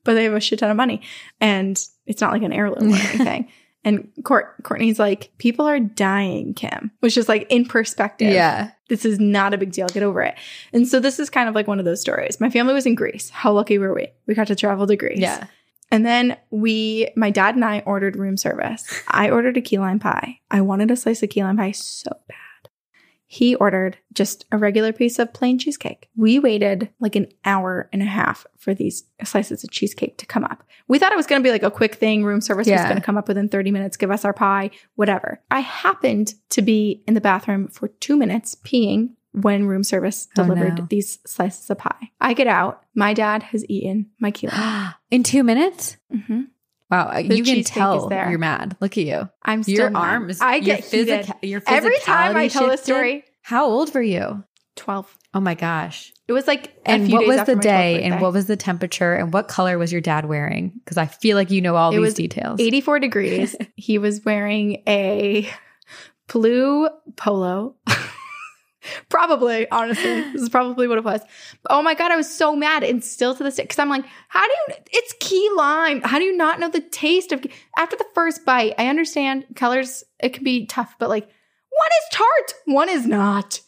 [0.04, 1.02] but they have a shit ton of money,
[1.42, 3.50] and it's not like an heirloom or anything.
[3.88, 8.34] And Court, Kourtney's like, people are dying, Kim, which is like in perspective.
[8.34, 8.72] Yeah.
[8.90, 9.88] This is not a big deal.
[9.88, 10.36] Get over it.
[10.74, 12.42] And so this is kind of like one of those stories.
[12.42, 13.30] My family was in Greece.
[13.30, 14.10] How lucky were we?
[14.26, 15.20] We got to travel to Greece.
[15.20, 15.48] Yeah.
[15.90, 18.84] And then we, my dad and I ordered room service.
[19.08, 20.42] I ordered a key lime pie.
[20.52, 22.36] I wanted a slice of key lime pie so bad.
[23.30, 26.10] He ordered just a regular piece of plain cheesecake.
[26.16, 30.46] We waited like an hour and a half for these slices of cheesecake to come
[30.46, 30.64] up.
[30.88, 32.24] We thought it was going to be like a quick thing.
[32.24, 35.42] Room service was going to come up within 30 minutes, give us our pie, whatever.
[35.52, 40.44] I happened to be in the bathroom for two minutes peeing when room service Oh,
[40.44, 40.88] delivered no.
[40.90, 42.12] these slices of pie.
[42.22, 42.84] I get out.
[42.96, 44.94] My dad has eaten my key lime.
[45.12, 45.98] In two minutes?
[46.10, 46.44] hmm
[46.90, 47.08] Wow.
[47.08, 48.78] Uh, the you can tell you're mad.
[48.80, 49.30] Look at you.
[49.44, 50.00] I'm still Your mad.
[50.00, 50.42] arms.
[50.42, 51.26] I your get heated.
[51.26, 52.94] physica- your Every time I tell this shifted.
[52.94, 54.44] story, How old were you?
[54.78, 55.18] 12.
[55.34, 56.14] Oh my gosh.
[56.28, 59.34] It was like a And what was the day and what was the temperature and
[59.34, 60.72] what color was your dad wearing?
[60.84, 62.60] Because I feel like you know all It these was details.
[62.60, 63.56] 84 degrees.
[63.76, 65.50] he was wearing a
[66.28, 67.76] blue polo.
[69.10, 70.22] probably, honestly.
[70.34, 71.22] This is probably what it was.
[71.70, 72.84] Oh my God, I was so mad.
[72.84, 76.02] And still to this day, because I'm like, how do you, it's key lime.
[76.02, 77.46] How do you not know the taste of,
[77.78, 82.18] after the first bite, I understand colors, it can be tough, but like, one is
[82.18, 83.62] tart, one is not.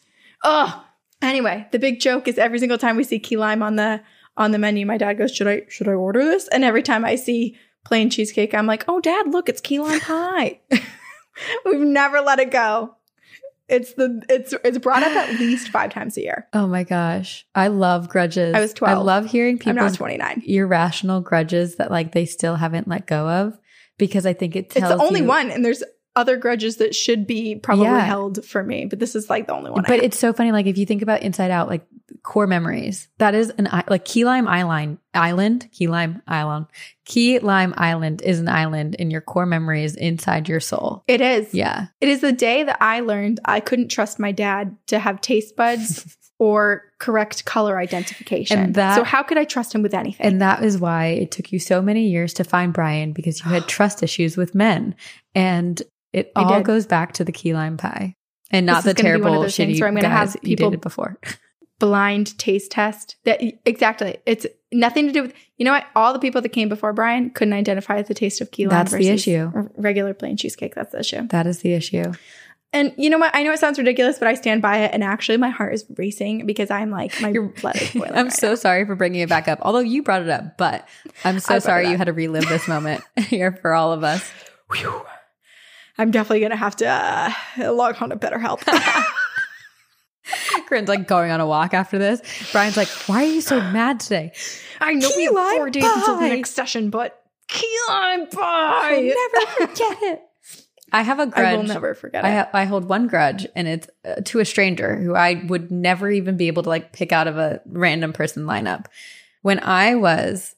[0.44, 0.82] Ugh.
[1.22, 4.00] Anyway, the big joke is every single time we see key lime on the
[4.36, 7.04] on the menu, my dad goes, "Should I should I order this?" And every time
[7.04, 10.60] I see plain cheesecake, I'm like, "Oh, dad, look, it's key lime pie."
[11.64, 12.96] We've never let it go.
[13.70, 16.46] It's the it's it's brought up at least five times a year.
[16.52, 17.46] oh my gosh.
[17.54, 18.54] I love grudges.
[18.54, 18.98] I was 12.
[18.98, 19.70] I love hearing people.
[19.70, 20.42] I'm not 29.
[20.46, 23.58] irrational grudges that like they still haven't let go of
[23.98, 25.82] because I think it It's the only you- one, and there's
[26.16, 28.00] other grudges that should be probably Yeah.
[28.00, 29.84] held for me, but this is like the only one.
[29.86, 30.50] But it's so funny.
[30.50, 31.86] Like if you think about Inside Out, like
[32.30, 33.08] core memories.
[33.18, 36.66] That is an like Key Lime Island, island, Key Lime Island.
[37.04, 41.02] Key Lime Island is an island in your core memories inside your soul.
[41.08, 41.52] It is.
[41.52, 41.88] Yeah.
[42.00, 45.56] It is the day that I learned I couldn't trust my dad to have taste
[45.56, 48.74] buds or correct color identification.
[48.74, 50.24] That- so how could I trust him with anything?
[50.24, 53.50] And that is why it took you so many years to find Brian because you
[53.50, 54.94] had trust issues with men.
[55.34, 56.64] And it I all did.
[56.64, 58.14] goes back to the key lime pie
[58.52, 60.08] and not This the is gonna be one of terrible those things where I'm gonna
[60.08, 61.18] guys have you people- dated before.
[61.80, 63.16] Blind taste test.
[63.24, 64.18] That exactly.
[64.26, 65.86] It's nothing to do with you know what?
[65.96, 68.92] All the people that came before Brian couldn't identify the taste of key lime That's
[68.92, 69.50] the issue.
[69.76, 70.74] Regular plain cheesecake.
[70.74, 71.26] That's the issue.
[71.28, 72.12] That is the issue.
[72.72, 73.34] And you know what?
[73.34, 74.92] I know it sounds ridiculous, but I stand by it.
[74.94, 78.12] And actually, my heart is racing because I'm like my blood is boiling.
[78.14, 78.54] I'm right so now.
[78.54, 79.58] sorry for bringing it back up.
[79.62, 80.86] Although you brought it up, but
[81.24, 84.30] I'm so sorry you had to relive this moment here for all of us.
[84.72, 85.04] Whew.
[85.98, 87.32] I'm definitely gonna have to uh,
[87.72, 88.62] log on to BetterHelp.
[90.66, 92.20] Corinne's like going on a walk after this.
[92.52, 94.32] Brian's like, why are you so mad today?
[94.80, 99.46] I know we have four days until the next session, but key lime I'll never
[99.58, 100.22] forget it.
[100.92, 101.46] I have a grudge.
[101.46, 102.34] I will never forget I, it.
[102.34, 106.10] ha- I hold one grudge, and it's uh, to a stranger who I would never
[106.10, 108.86] even be able to like pick out of a random person lineup.
[109.42, 110.54] When I was,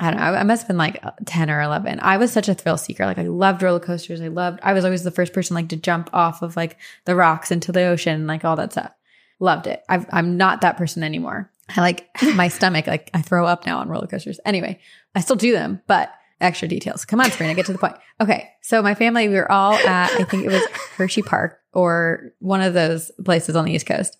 [0.00, 2.00] I don't know, I must have been like uh, 10 or 11.
[2.00, 3.04] I was such a thrill seeker.
[3.04, 4.20] Like, I loved roller coasters.
[4.20, 7.14] I loved, I was always the first person like to jump off of like the
[7.14, 8.92] rocks into the ocean, like all that stuff.
[9.40, 9.82] Loved it.
[9.88, 11.50] I've, I'm not that person anymore.
[11.76, 14.38] I like my stomach, like I throw up now on roller coasters.
[14.44, 14.78] Anyway,
[15.14, 17.04] I still do them, but extra details.
[17.04, 17.96] Come on, Sabrina, get to the point.
[18.20, 18.48] Okay.
[18.62, 20.64] So my family, we were all at, I think it was
[20.96, 24.16] Hershey Park or one of those places on the East Coast.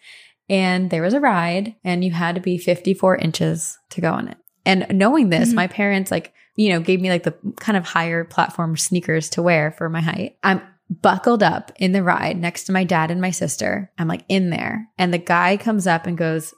[0.49, 4.27] And there was a ride and you had to be 54 inches to go on
[4.27, 4.37] it.
[4.67, 5.55] And knowing this, Mhm.
[5.55, 9.43] my parents like, you know, gave me like the kind of higher platform sneakers to
[9.43, 10.39] wear for my height.
[10.43, 13.91] I'm buckled up in the ride next to my dad and my sister.
[13.99, 14.87] I'm like in there.
[14.99, 16.55] And the guy comes up and goes,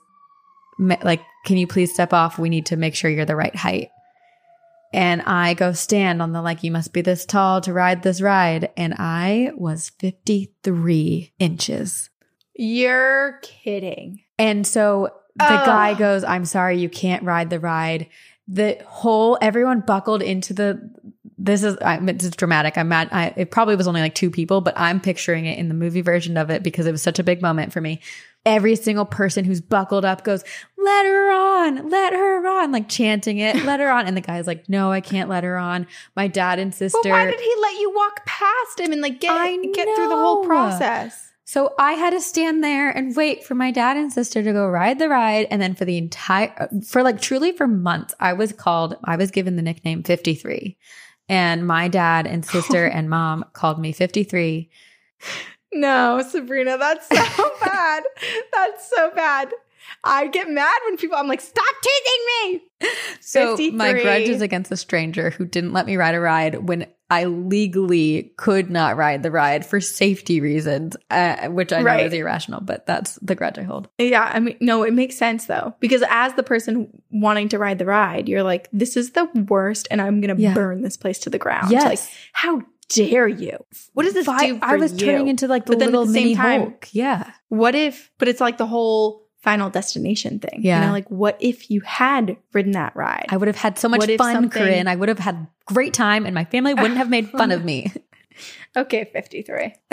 [0.79, 2.39] like, can you please step off?
[2.39, 3.91] We need to make sure you're the right height.
[4.93, 8.21] And I go stand on the like, you must be this tall to ride this
[8.21, 8.71] ride.
[8.77, 12.11] And I was 53 inches.
[12.55, 14.23] You're kidding.
[14.39, 15.67] And so the Ugh.
[15.67, 18.09] guy goes, I'm sorry, you can't ride the ride.
[18.49, 20.91] The whole, everyone buckled into the,
[21.39, 22.79] this is, I, it's dramatic.
[22.79, 23.09] I'm mad.
[23.13, 26.01] I, it probably was only like two people, but I'm picturing it in the movie
[26.01, 28.01] version of it because it was such a big moment for me.
[28.47, 30.45] Every single person who's buckled up goes,
[30.79, 34.07] let her on, let her on, like chanting it, let her on.
[34.07, 35.87] And the guy's like, no, I can't let her on.
[36.15, 36.99] My dad and sister.
[37.03, 40.09] But why did he let you walk past him and like get I get through
[40.09, 41.33] the whole process?
[41.49, 44.67] So I had to stand there and wait for my dad and sister to go
[44.67, 45.47] ride the ride.
[45.51, 49.31] And then for the entire, for like truly for months, I was called, I was
[49.31, 50.77] given the nickname 53.
[51.29, 54.69] And my dad and sister and mom called me 53.
[55.73, 58.05] No, Sabrina, that's so bad.
[58.53, 59.53] That's so bad.
[60.07, 61.17] I get mad when people.
[61.17, 62.63] I'm like, stop teasing me.
[63.21, 64.03] So my 53.
[64.03, 68.33] grudge is against a stranger who didn't let me ride a ride when I legally
[68.37, 72.07] could not ride the ride for safety reasons, uh, which I know Right.
[72.07, 73.89] is irrational, but that's the grudge I hold.
[73.99, 77.79] Yeah, I mean, no, it makes sense though because as the person wanting to ride
[77.79, 80.55] the ride, you're like, this is the worst, and I'm gonna Yeah.
[80.55, 81.71] burn this place to the ground.
[81.71, 81.85] Yes.
[81.85, 82.01] Like,
[82.33, 83.57] how dare you?
[83.95, 84.59] What does this I, do?
[84.63, 85.07] I was you?
[85.07, 86.89] turning into like the little the same mini time- Hulk.
[86.93, 87.31] Yeah.
[87.49, 88.11] What if?
[88.19, 90.59] But it's like the whole final destination thing.
[90.63, 90.81] Yeah.
[90.81, 93.27] You know, like what if you had ridden that ride?
[93.29, 94.89] I would have had so much What fun, something- Corinne.
[94.89, 97.93] I would have had great time and my family wouldn't have made fun of me.
[98.77, 99.73] okay, 53.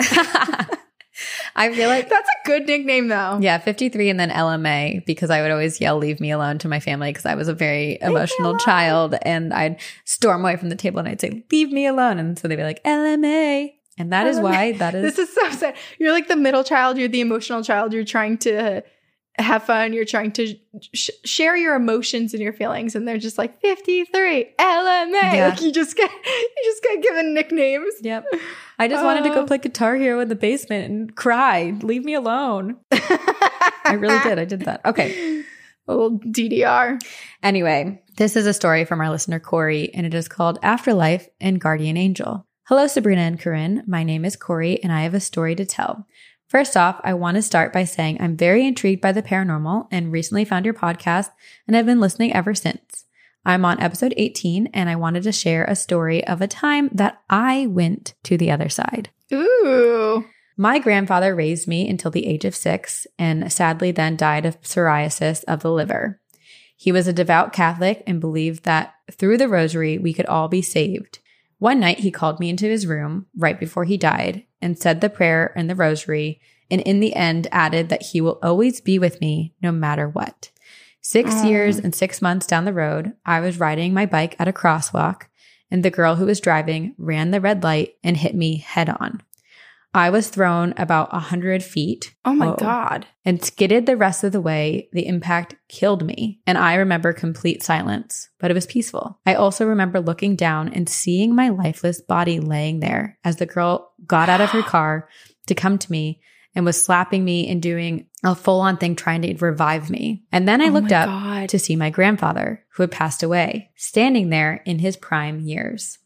[1.56, 3.38] I feel like That's a good nickname though.
[3.40, 6.80] yeah, 53 and then LMA because I would always yell leave me alone to my
[6.80, 10.98] family because I was a very emotional child and I'd storm away from the table
[10.98, 14.38] and I'd say leave me alone and so they'd be like LMA and that is
[14.38, 14.42] LMA.
[14.42, 15.76] why that is This is so sad.
[16.00, 16.98] You're like the middle child.
[16.98, 17.92] You're the emotional child.
[17.92, 18.82] You're trying to
[19.38, 19.92] have fun.
[19.92, 20.54] You're trying to
[20.94, 25.12] sh- share your emotions and your feelings, and they're just like 53 LMA.
[25.12, 25.48] Yeah.
[25.50, 27.94] Like you just get you just get given nicknames.
[28.02, 28.26] Yep.
[28.78, 29.46] I just wanted to go Oh.
[29.46, 31.74] play Guitar Hero in the basement and cry.
[31.82, 32.76] Leave me alone.
[32.92, 34.38] I really did.
[34.38, 34.80] I did that.
[34.84, 35.42] Okay.
[35.86, 36.98] A little DDR.
[37.42, 41.60] Anyway, this is a story from our listener Corey, and it is called Afterlife and
[41.60, 42.46] Guardian Angel.
[42.68, 43.82] Hello, Sabrina and Corinne.
[43.86, 46.06] My name is Corey, and I have a story to tell.
[46.48, 50.12] First off, I want to start by saying I'm very intrigued by the paranormal and
[50.12, 51.30] recently found your podcast
[51.66, 53.06] and have been listening ever since.
[53.46, 57.20] I'm on episode 18, and I wanted to share a story of a time that
[57.28, 59.10] I went to the other side.
[59.32, 60.24] Ooh.
[60.56, 65.44] My grandfather raised me until the age of six and sadly then died of psoriasis
[65.44, 66.20] of the liver.
[66.76, 70.62] He was a devout Catholic and believed that through the rosary we could all be
[70.62, 71.18] saved.
[71.58, 75.10] One night he called me into his room right before he died and said the
[75.10, 76.40] prayer and the rosary
[76.70, 80.50] and in the end added that he will always be with me no matter what.
[81.00, 81.44] Six Aw.
[81.44, 85.24] years and six months down the road, I was riding my bike at a crosswalk,
[85.70, 89.22] and the girl who was driving ran the red light and hit me head on.
[89.94, 92.54] I was thrown about a hundred feet Oh my.
[92.56, 93.06] God.
[93.24, 94.88] and skidded the rest of the way.
[94.92, 99.20] The impact killed me, and I remember complete silence, but it was peaceful.
[99.24, 103.92] I also remember looking down and seeing my lifeless body laying there as the girl
[104.06, 105.08] got out of her car
[105.46, 106.20] to come to me
[106.56, 110.22] and was slapping me and doing a full on thing trying to revive me.
[110.32, 111.48] And then I Oh looked up God.
[111.50, 115.98] to see my grandfather, who had passed away, standing there in his prime years.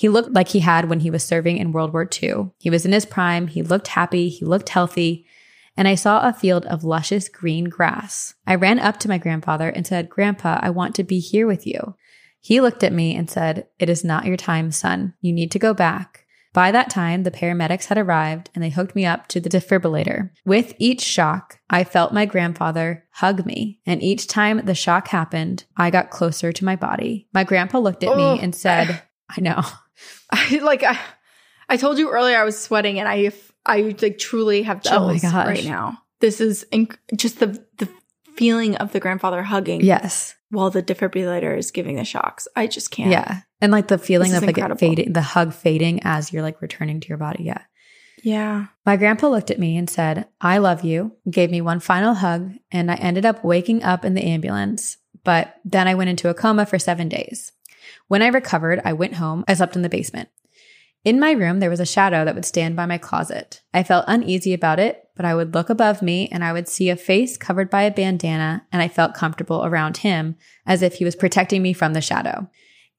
[0.00, 2.52] He looked like he had when he was serving in World War II.
[2.58, 5.26] He was in his prime, he looked happy, he looked healthy,
[5.76, 8.32] and I saw a field of luscious green grass.
[8.46, 11.66] I ran up to my grandfather and said, Grandpa, I want to be here with
[11.66, 11.96] you.
[12.40, 15.12] He looked at me and said, It is not your time, son.
[15.20, 16.24] You need to go back.
[16.54, 20.30] By that time, the paramedics had arrived and they hooked me up to the defibrillator.
[20.46, 23.80] With each shock, I felt my grandfather hug me.
[23.84, 27.28] And each time the shock happened, I got closer to my body.
[27.34, 28.16] My grandpa looked at Oh.
[28.36, 29.60] me and said, I know.
[30.30, 30.98] I like I,
[31.68, 33.32] I told you earlier I was sweating and I
[33.66, 35.46] I like truly have Oh chills gosh.
[35.46, 35.98] right now.
[36.20, 37.88] This is inc- just the the
[38.36, 40.34] feeling of the grandfather hugging Yes.
[40.50, 42.48] while the defibrillator is giving the shocks.
[42.56, 43.10] I just can't.
[43.10, 43.40] Yeah.
[43.60, 46.62] And like the feeling This of like it fading, the hug fading as you're like
[46.62, 47.44] returning to your body.
[47.44, 47.62] Yeah.
[48.22, 48.66] Yeah.
[48.86, 52.52] My grandpa looked at me and said, I love you, gave me one final hug,
[52.70, 54.96] and I ended up waking up in the ambulance.
[55.24, 57.52] But then I went into a coma for seven days.
[58.10, 59.44] When I recovered, I went home.
[59.46, 60.30] I slept in the basement.
[61.04, 63.62] In my room, there was a shadow that would stand by my closet.
[63.72, 66.90] I felt uneasy about it, but I would look above me and I would see
[66.90, 70.34] a face covered by a bandana, and I felt comfortable around him
[70.66, 72.50] as if he was protecting me from the shadow.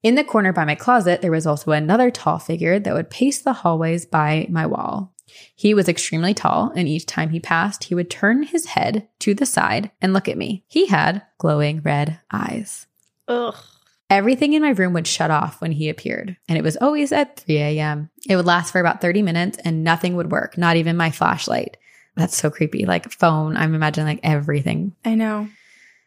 [0.02, 3.42] In the corner by my closet, there was also another tall figure that would pace
[3.42, 5.12] the hallways by my wall.
[5.54, 9.34] He was extremely tall, and each time he passed, he would turn his head to
[9.34, 10.64] the side and look at me.
[10.68, 12.86] He had glowing red eyes.
[13.28, 13.54] Ugh.
[14.12, 17.40] Everything in my room would shut off when he appeared, and it was always at
[17.40, 18.10] 3 a.m.
[18.28, 21.78] It would last for about 30 minutes, and nothing would work, not even my flashlight.
[22.14, 22.84] That's so creepy.
[22.84, 24.94] Like phone, I'm imagining like everything.
[25.02, 25.48] I know.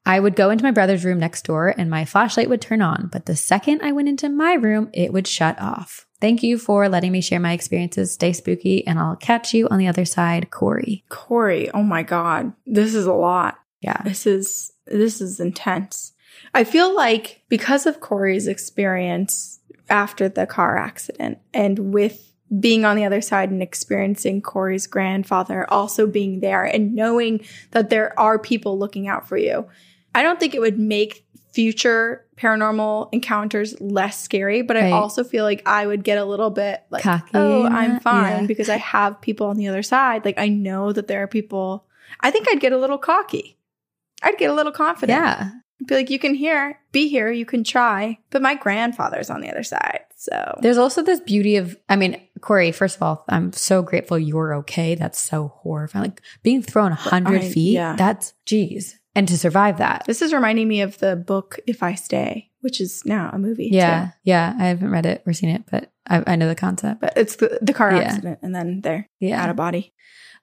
[0.05, 3.09] I would go into my brother's room next door and my flashlight would turn on,
[3.11, 6.05] but the second I went into my room, it would shut off.
[6.21, 8.13] Thank you for letting me share my experiences.
[8.13, 11.03] Stay spooky, and I'll catch you on the other side, Corey.
[11.09, 12.53] Corey, oh my god.
[12.67, 13.57] This is a lot.
[13.81, 14.01] Yeah.
[14.03, 16.13] This is this is intense.
[16.55, 22.95] I feel like because of Corey's experience after the car accident and with being on
[22.95, 28.39] the other side and experiencing Corey's grandfather also being there and knowing that there are
[28.39, 29.67] people looking out for you.
[30.13, 35.43] I don't think it would make future paranormal encounters less scary, but I also feel
[35.43, 38.47] like I would get a little bit like, Cocky, oh, I'm fine yeah.
[38.47, 40.23] because I have people on the other side.
[40.23, 41.85] Like I know that there are people.
[42.21, 43.57] I think I'd get a little cocky.
[44.23, 45.19] I'd get a little confident.
[45.19, 45.51] Yeah.
[45.87, 49.49] Be like, you can hear, be here, you can try, but my grandfather's on the
[49.49, 50.01] other side.
[50.17, 54.17] So There's also this beauty of, I mean, Corey, first of all, I'm so grateful
[54.17, 54.95] you're okay.
[54.95, 56.05] That's so horrifying.
[56.05, 57.95] Like being thrown a hundred I- feet, yeah.
[57.95, 58.99] that's, geez.
[59.17, 60.03] And to survive that.
[60.07, 63.69] this is reminding me of the book If I Stay, which is now a movie.
[63.71, 64.07] Yeah.
[64.07, 64.11] too.
[64.25, 64.53] Yeah.
[64.59, 66.99] I haven't read it or seen it, but I, I know the concept.
[66.99, 67.99] But it's the, the car Yeah.
[68.01, 69.41] accident and then they're Yeah.
[69.41, 69.93] out of body.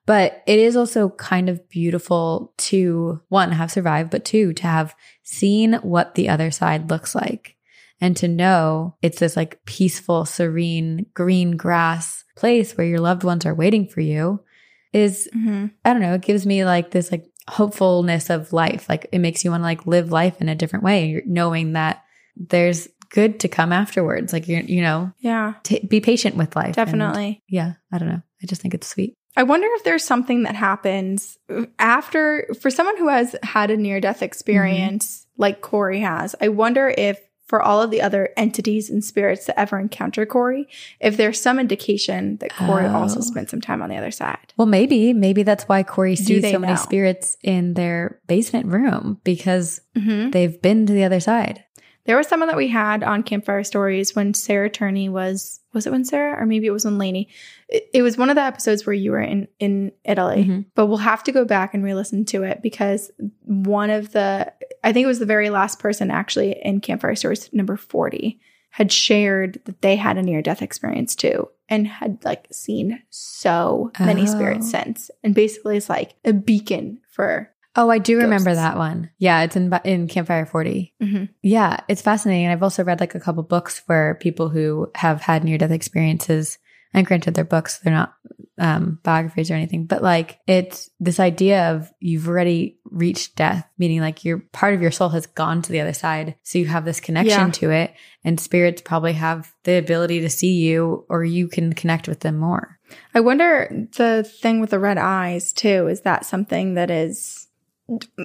[0.05, 4.95] But it is also kind of beautiful to one, have survived, but two, to have
[5.23, 7.55] seen what the other side looks like
[8.01, 13.45] and to know it's this like peaceful, serene, green grass place where your loved ones
[13.45, 14.43] are waiting for you
[14.91, 15.71] is, Mhm.
[15.85, 18.87] I don't know, it gives me like this like hopefulness of life.
[18.89, 22.03] Like it makes you want to like live life in a different way, knowing that
[22.35, 24.33] there's good to come afterwards.
[24.33, 26.67] Like you're, you know, Yeah, t- be patient with life.
[26.67, 27.43] and- definitely.
[27.47, 27.73] yeah.
[27.91, 28.21] I don't know.
[28.41, 29.15] I just think it's sweet.
[29.35, 31.37] I wonder if there's something that happens
[31.79, 36.35] after for someone who has had a near death experience like Corey has.
[36.39, 40.67] I wonder if for all of the other entities and spirits that ever encounter Corey,
[40.99, 43.21] if there's some indication that Corey also Oh.
[43.21, 44.53] spent some time on the other side.
[44.57, 49.81] Well, maybe, maybe that's why Corey sees so many spirits in their basement room because
[49.95, 50.31] Mm-hmm.
[50.31, 51.63] they've been to the other side.
[52.05, 55.91] There was someone that we had on Campfire Stories when Sarah Turney was was it
[55.91, 57.29] when Sarah or maybe it was when Lainey.
[57.69, 60.65] It, it was one of the episodes where you were in in Italy, Mhm.
[60.75, 63.09] but we'll have to go back and re-listen to it because
[63.45, 64.51] one of the
[64.83, 68.39] I think it was the very last person actually in Campfire Stories number 40
[68.71, 73.91] had shared that they had a near death experience too and had like seen so
[73.99, 74.25] many Oh.
[74.25, 79.09] spirits since and basically it's like a beacon for Oh, I do remember that one.
[79.17, 80.93] Yeah, it's in in Campfire 40.
[81.01, 81.29] Mhm.
[81.41, 82.45] Yeah, it's fascinating.
[82.45, 85.71] And I've also read like a couple books where people who have had near death
[85.71, 86.59] experiences,
[86.93, 88.13] and granted they're books, they're not
[88.59, 93.99] um, biographies or anything, but like it's this idea of you've already reached death, meaning
[93.99, 96.35] like your part of your soul has gone to the other side.
[96.43, 97.51] So you have this connection Yeah.
[97.53, 97.93] to it,
[98.23, 102.37] and spirits probably have the ability to see you or you can connect with them
[102.37, 102.77] more.
[103.15, 105.87] I wonder the thing with the red eyes too.
[105.87, 107.42] Is that something that is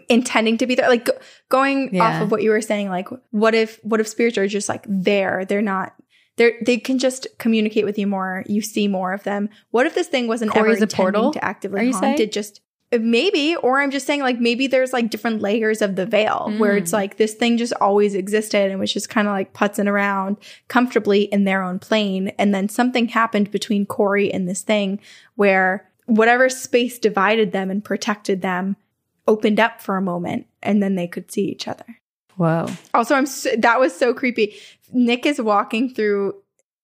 [0.09, 0.89] intending to be there?
[0.89, 1.09] Like
[1.49, 2.05] going Yeah.
[2.05, 4.85] off of what you were saying, like what if what if spirits are just like
[4.89, 5.45] there?
[5.45, 5.95] They're not.
[6.37, 8.45] They they can just communicate with you more.
[8.47, 9.49] You see more of them.
[9.71, 11.33] What if this thing wasn't Corey's ever a portal?
[11.33, 12.03] to actively Are you haunt?
[12.03, 12.19] saying?
[12.21, 16.07] It just maybe, or I'm just saying like maybe there's like different layers of the
[16.07, 16.95] veil where it's Mm.
[16.95, 20.39] like this thing just always existed and was just kind of like putzing around
[20.69, 25.01] comfortably in their own plane, and then something happened between Corey and this thing
[25.35, 28.77] where whatever space divided them and protected them
[29.29, 31.85] opened up for a moment, and then they could see each other.
[32.37, 32.67] Whoa.
[32.95, 34.57] Also, I'm so, that was so creepy.
[34.93, 36.35] Nick is walking through,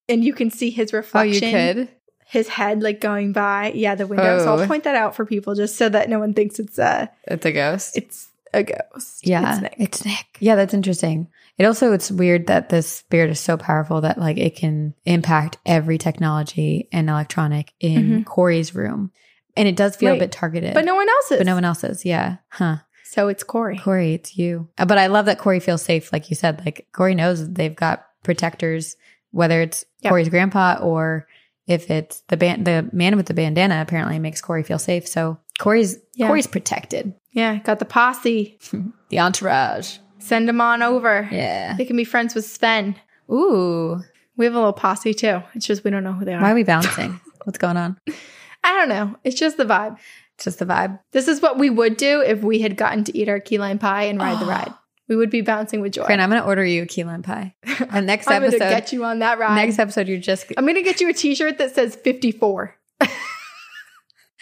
[0.09, 1.88] and you can see his Oh, you reflection, could?
[2.26, 3.72] his head like going by.
[3.74, 4.38] Yeah, the window.
[4.40, 4.59] So Oh.
[4.59, 7.47] I'll point that out for people just so that no one thinks it's a It's
[7.47, 7.97] a ghost.
[7.97, 9.26] it's a ghost.
[9.26, 10.07] Yeah, it's Nick.
[10.07, 10.26] Nick.
[10.40, 11.28] Yeah, that's interesting.
[11.57, 15.59] It also it's weird that this spirit is so powerful that like it can impact
[15.64, 18.22] every technology and electronic in mm-hmm.
[18.24, 19.12] Corey's room,
[19.57, 20.16] and it does feel Right.
[20.16, 20.74] a bit targeted.
[20.74, 21.38] but no one else is.
[21.38, 22.05] but no one else's.
[22.05, 22.76] Yeah, huh?
[23.05, 23.78] So it's Corey.
[23.78, 24.68] Corey, it's you.
[24.78, 26.62] Uh, But I love that Corey feels safe, like you said.
[26.64, 28.96] Like Corey knows they've got protectors,
[29.30, 30.11] whether it's Yep.
[30.11, 31.26] Corey's grandpa or
[31.66, 33.80] if it's the band, the man with the bandana.
[33.80, 35.07] Apparently, makes Corey feel safe.
[35.07, 36.26] So Corey's Yeah.
[36.26, 37.14] Corey's protected.
[37.32, 38.59] Yeah, got the posse.
[39.11, 39.98] The entourage.
[40.18, 41.28] Send them on over.
[41.30, 41.74] Yeah.
[41.76, 42.96] They can be friends with Sven.
[43.30, 44.00] Ooh.
[44.36, 45.40] We have a little posse too.
[45.55, 46.40] It's just we don't know who they are.
[46.42, 47.20] Why are we bouncing?
[47.44, 47.96] What's going on?
[48.64, 49.14] I don't know.
[49.22, 49.98] It's just the vibe.
[50.34, 50.98] It's just the vibe.
[51.12, 53.78] This is what we would do if we had gotten to eat our key lime
[53.78, 54.48] pie and ride the Oh.
[54.48, 54.72] ride.
[55.06, 56.06] We would be bouncing with joy.
[56.06, 57.54] Fran, I'm going to order you a key lime pie.
[57.90, 59.54] And next I'm episode, gonna get you on that ride.
[59.54, 60.46] next episode, you're just.
[60.56, 62.74] I'm gonna get you a T-shirt that says 54.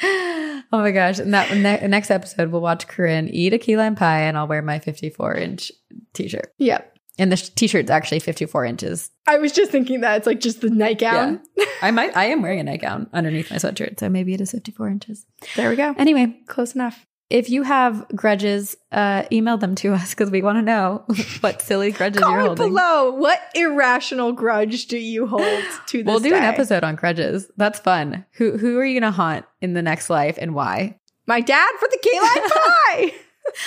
[0.02, 1.18] oh my gosh!
[1.18, 4.46] And that ne- next episode, we'll watch Corinne eat a key lime pie, and I'll
[4.48, 5.72] wear my 54 inch
[6.14, 6.52] t-shirt.
[6.58, 6.91] Yep.
[7.18, 9.10] And the sh- t-shirt's actually 54 inches.
[9.26, 11.40] I was just thinking that it's like just the nightgown.
[11.82, 12.16] I might.
[12.16, 15.26] I am wearing a nightgown underneath my sweatshirt, so maybe it is 54 inches.
[15.56, 15.94] There we go.
[15.98, 17.04] Anyway, Close enough.
[17.28, 21.04] if you have grudges, uh, email them to us because we want to know
[21.40, 22.68] what silly grudges you're holding.
[22.68, 23.10] below.
[23.12, 25.42] What irrational grudge do you hold
[25.88, 27.50] to this We'll do an episode on grudges.
[27.58, 28.24] That's fun.
[28.36, 30.98] Who who are you gonna haunt in the next life and why?
[31.26, 33.14] My dad for the key lime pie.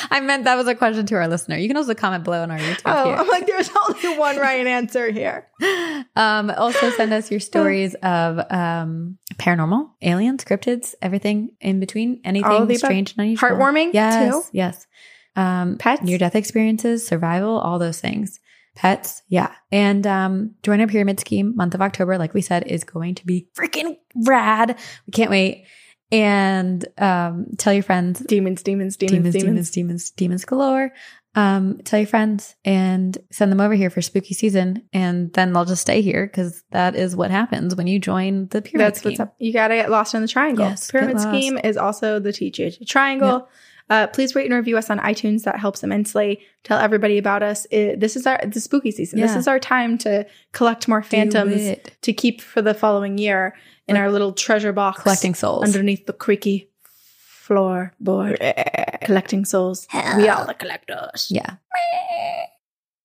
[0.09, 1.57] I meant that was a question to our listener.
[1.57, 3.15] You can also comment below on our YouTube oh, here.
[3.15, 5.47] I'm like, there's only one right answer here.
[6.15, 12.77] Um, also send us your stories of um, paranormal, aliens, cryptids, everything in between, anything
[12.77, 13.49] strange and unusual.
[13.49, 14.49] Heartwarming, yes, too.
[14.53, 14.87] Yes.
[15.35, 16.01] Um, Pets?
[16.01, 18.39] near death experiences, survival, all those things.
[18.75, 19.53] Pets, yeah.
[19.71, 21.55] And um, join our pyramid scheme.
[21.55, 24.77] Month of October, like we said, is going to be freaking rad.
[25.07, 25.65] We can't wait.
[26.11, 29.43] And um, tell your friends Demons, demons, demons, demons, demons.
[29.43, 30.91] demons, demons, demons galore.
[31.37, 35.65] Um, tell your friends and send them over here for spooky season, and then they'll
[35.65, 39.11] just stay here because that is what happens when you join the pyramid That's scheme.
[39.11, 39.35] what's up.
[39.37, 40.65] You gotta get lost in the triangle.
[40.65, 43.49] Yes, Pyramid scheme is also the TGH triangle.
[43.89, 45.43] Uh, please rate and review us on iTunes.
[45.43, 46.39] That helps immensely.
[46.63, 47.67] Tell everybody about us.
[47.69, 49.19] It- this is our the spooky season.
[49.19, 53.55] This is our time to collect more phantoms to keep for the following year
[53.87, 55.63] in Like our little treasure box collecting souls.
[55.65, 56.71] underneath the creaky
[57.47, 58.37] floorboard.
[59.03, 59.87] collecting souls.
[60.17, 61.27] We are the collectors.
[61.29, 61.57] yeah.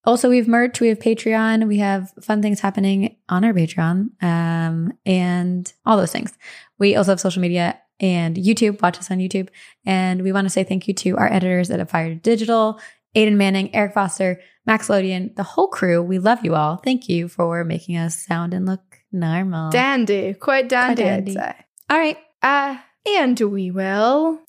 [0.04, 0.80] Also, we've merged.
[0.80, 1.68] We have Patreon.
[1.68, 6.32] We have fun things happening on our Patreon, um, and all those things.
[6.78, 8.80] We also have social media and YouTube.
[8.82, 9.48] Watch us on YouTube.
[9.84, 12.80] And we want to say thank you to our editors at Upfire Digital,
[13.14, 16.02] Aiden Manning, Eric Foster, Max Lodian, the whole crew.
[16.02, 16.76] We love you all.
[16.76, 18.80] Thank you for making us sound and look
[19.12, 19.70] normal.
[19.70, 21.38] Dandy, quite dandy, dandy.
[21.38, 21.64] I'd say.
[21.90, 22.18] all right.
[22.42, 24.40] Uh, and we will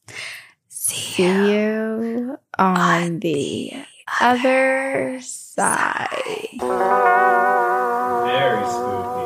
[0.68, 3.74] See see you on the
[4.20, 6.58] other side.
[8.26, 9.21] Very spooky.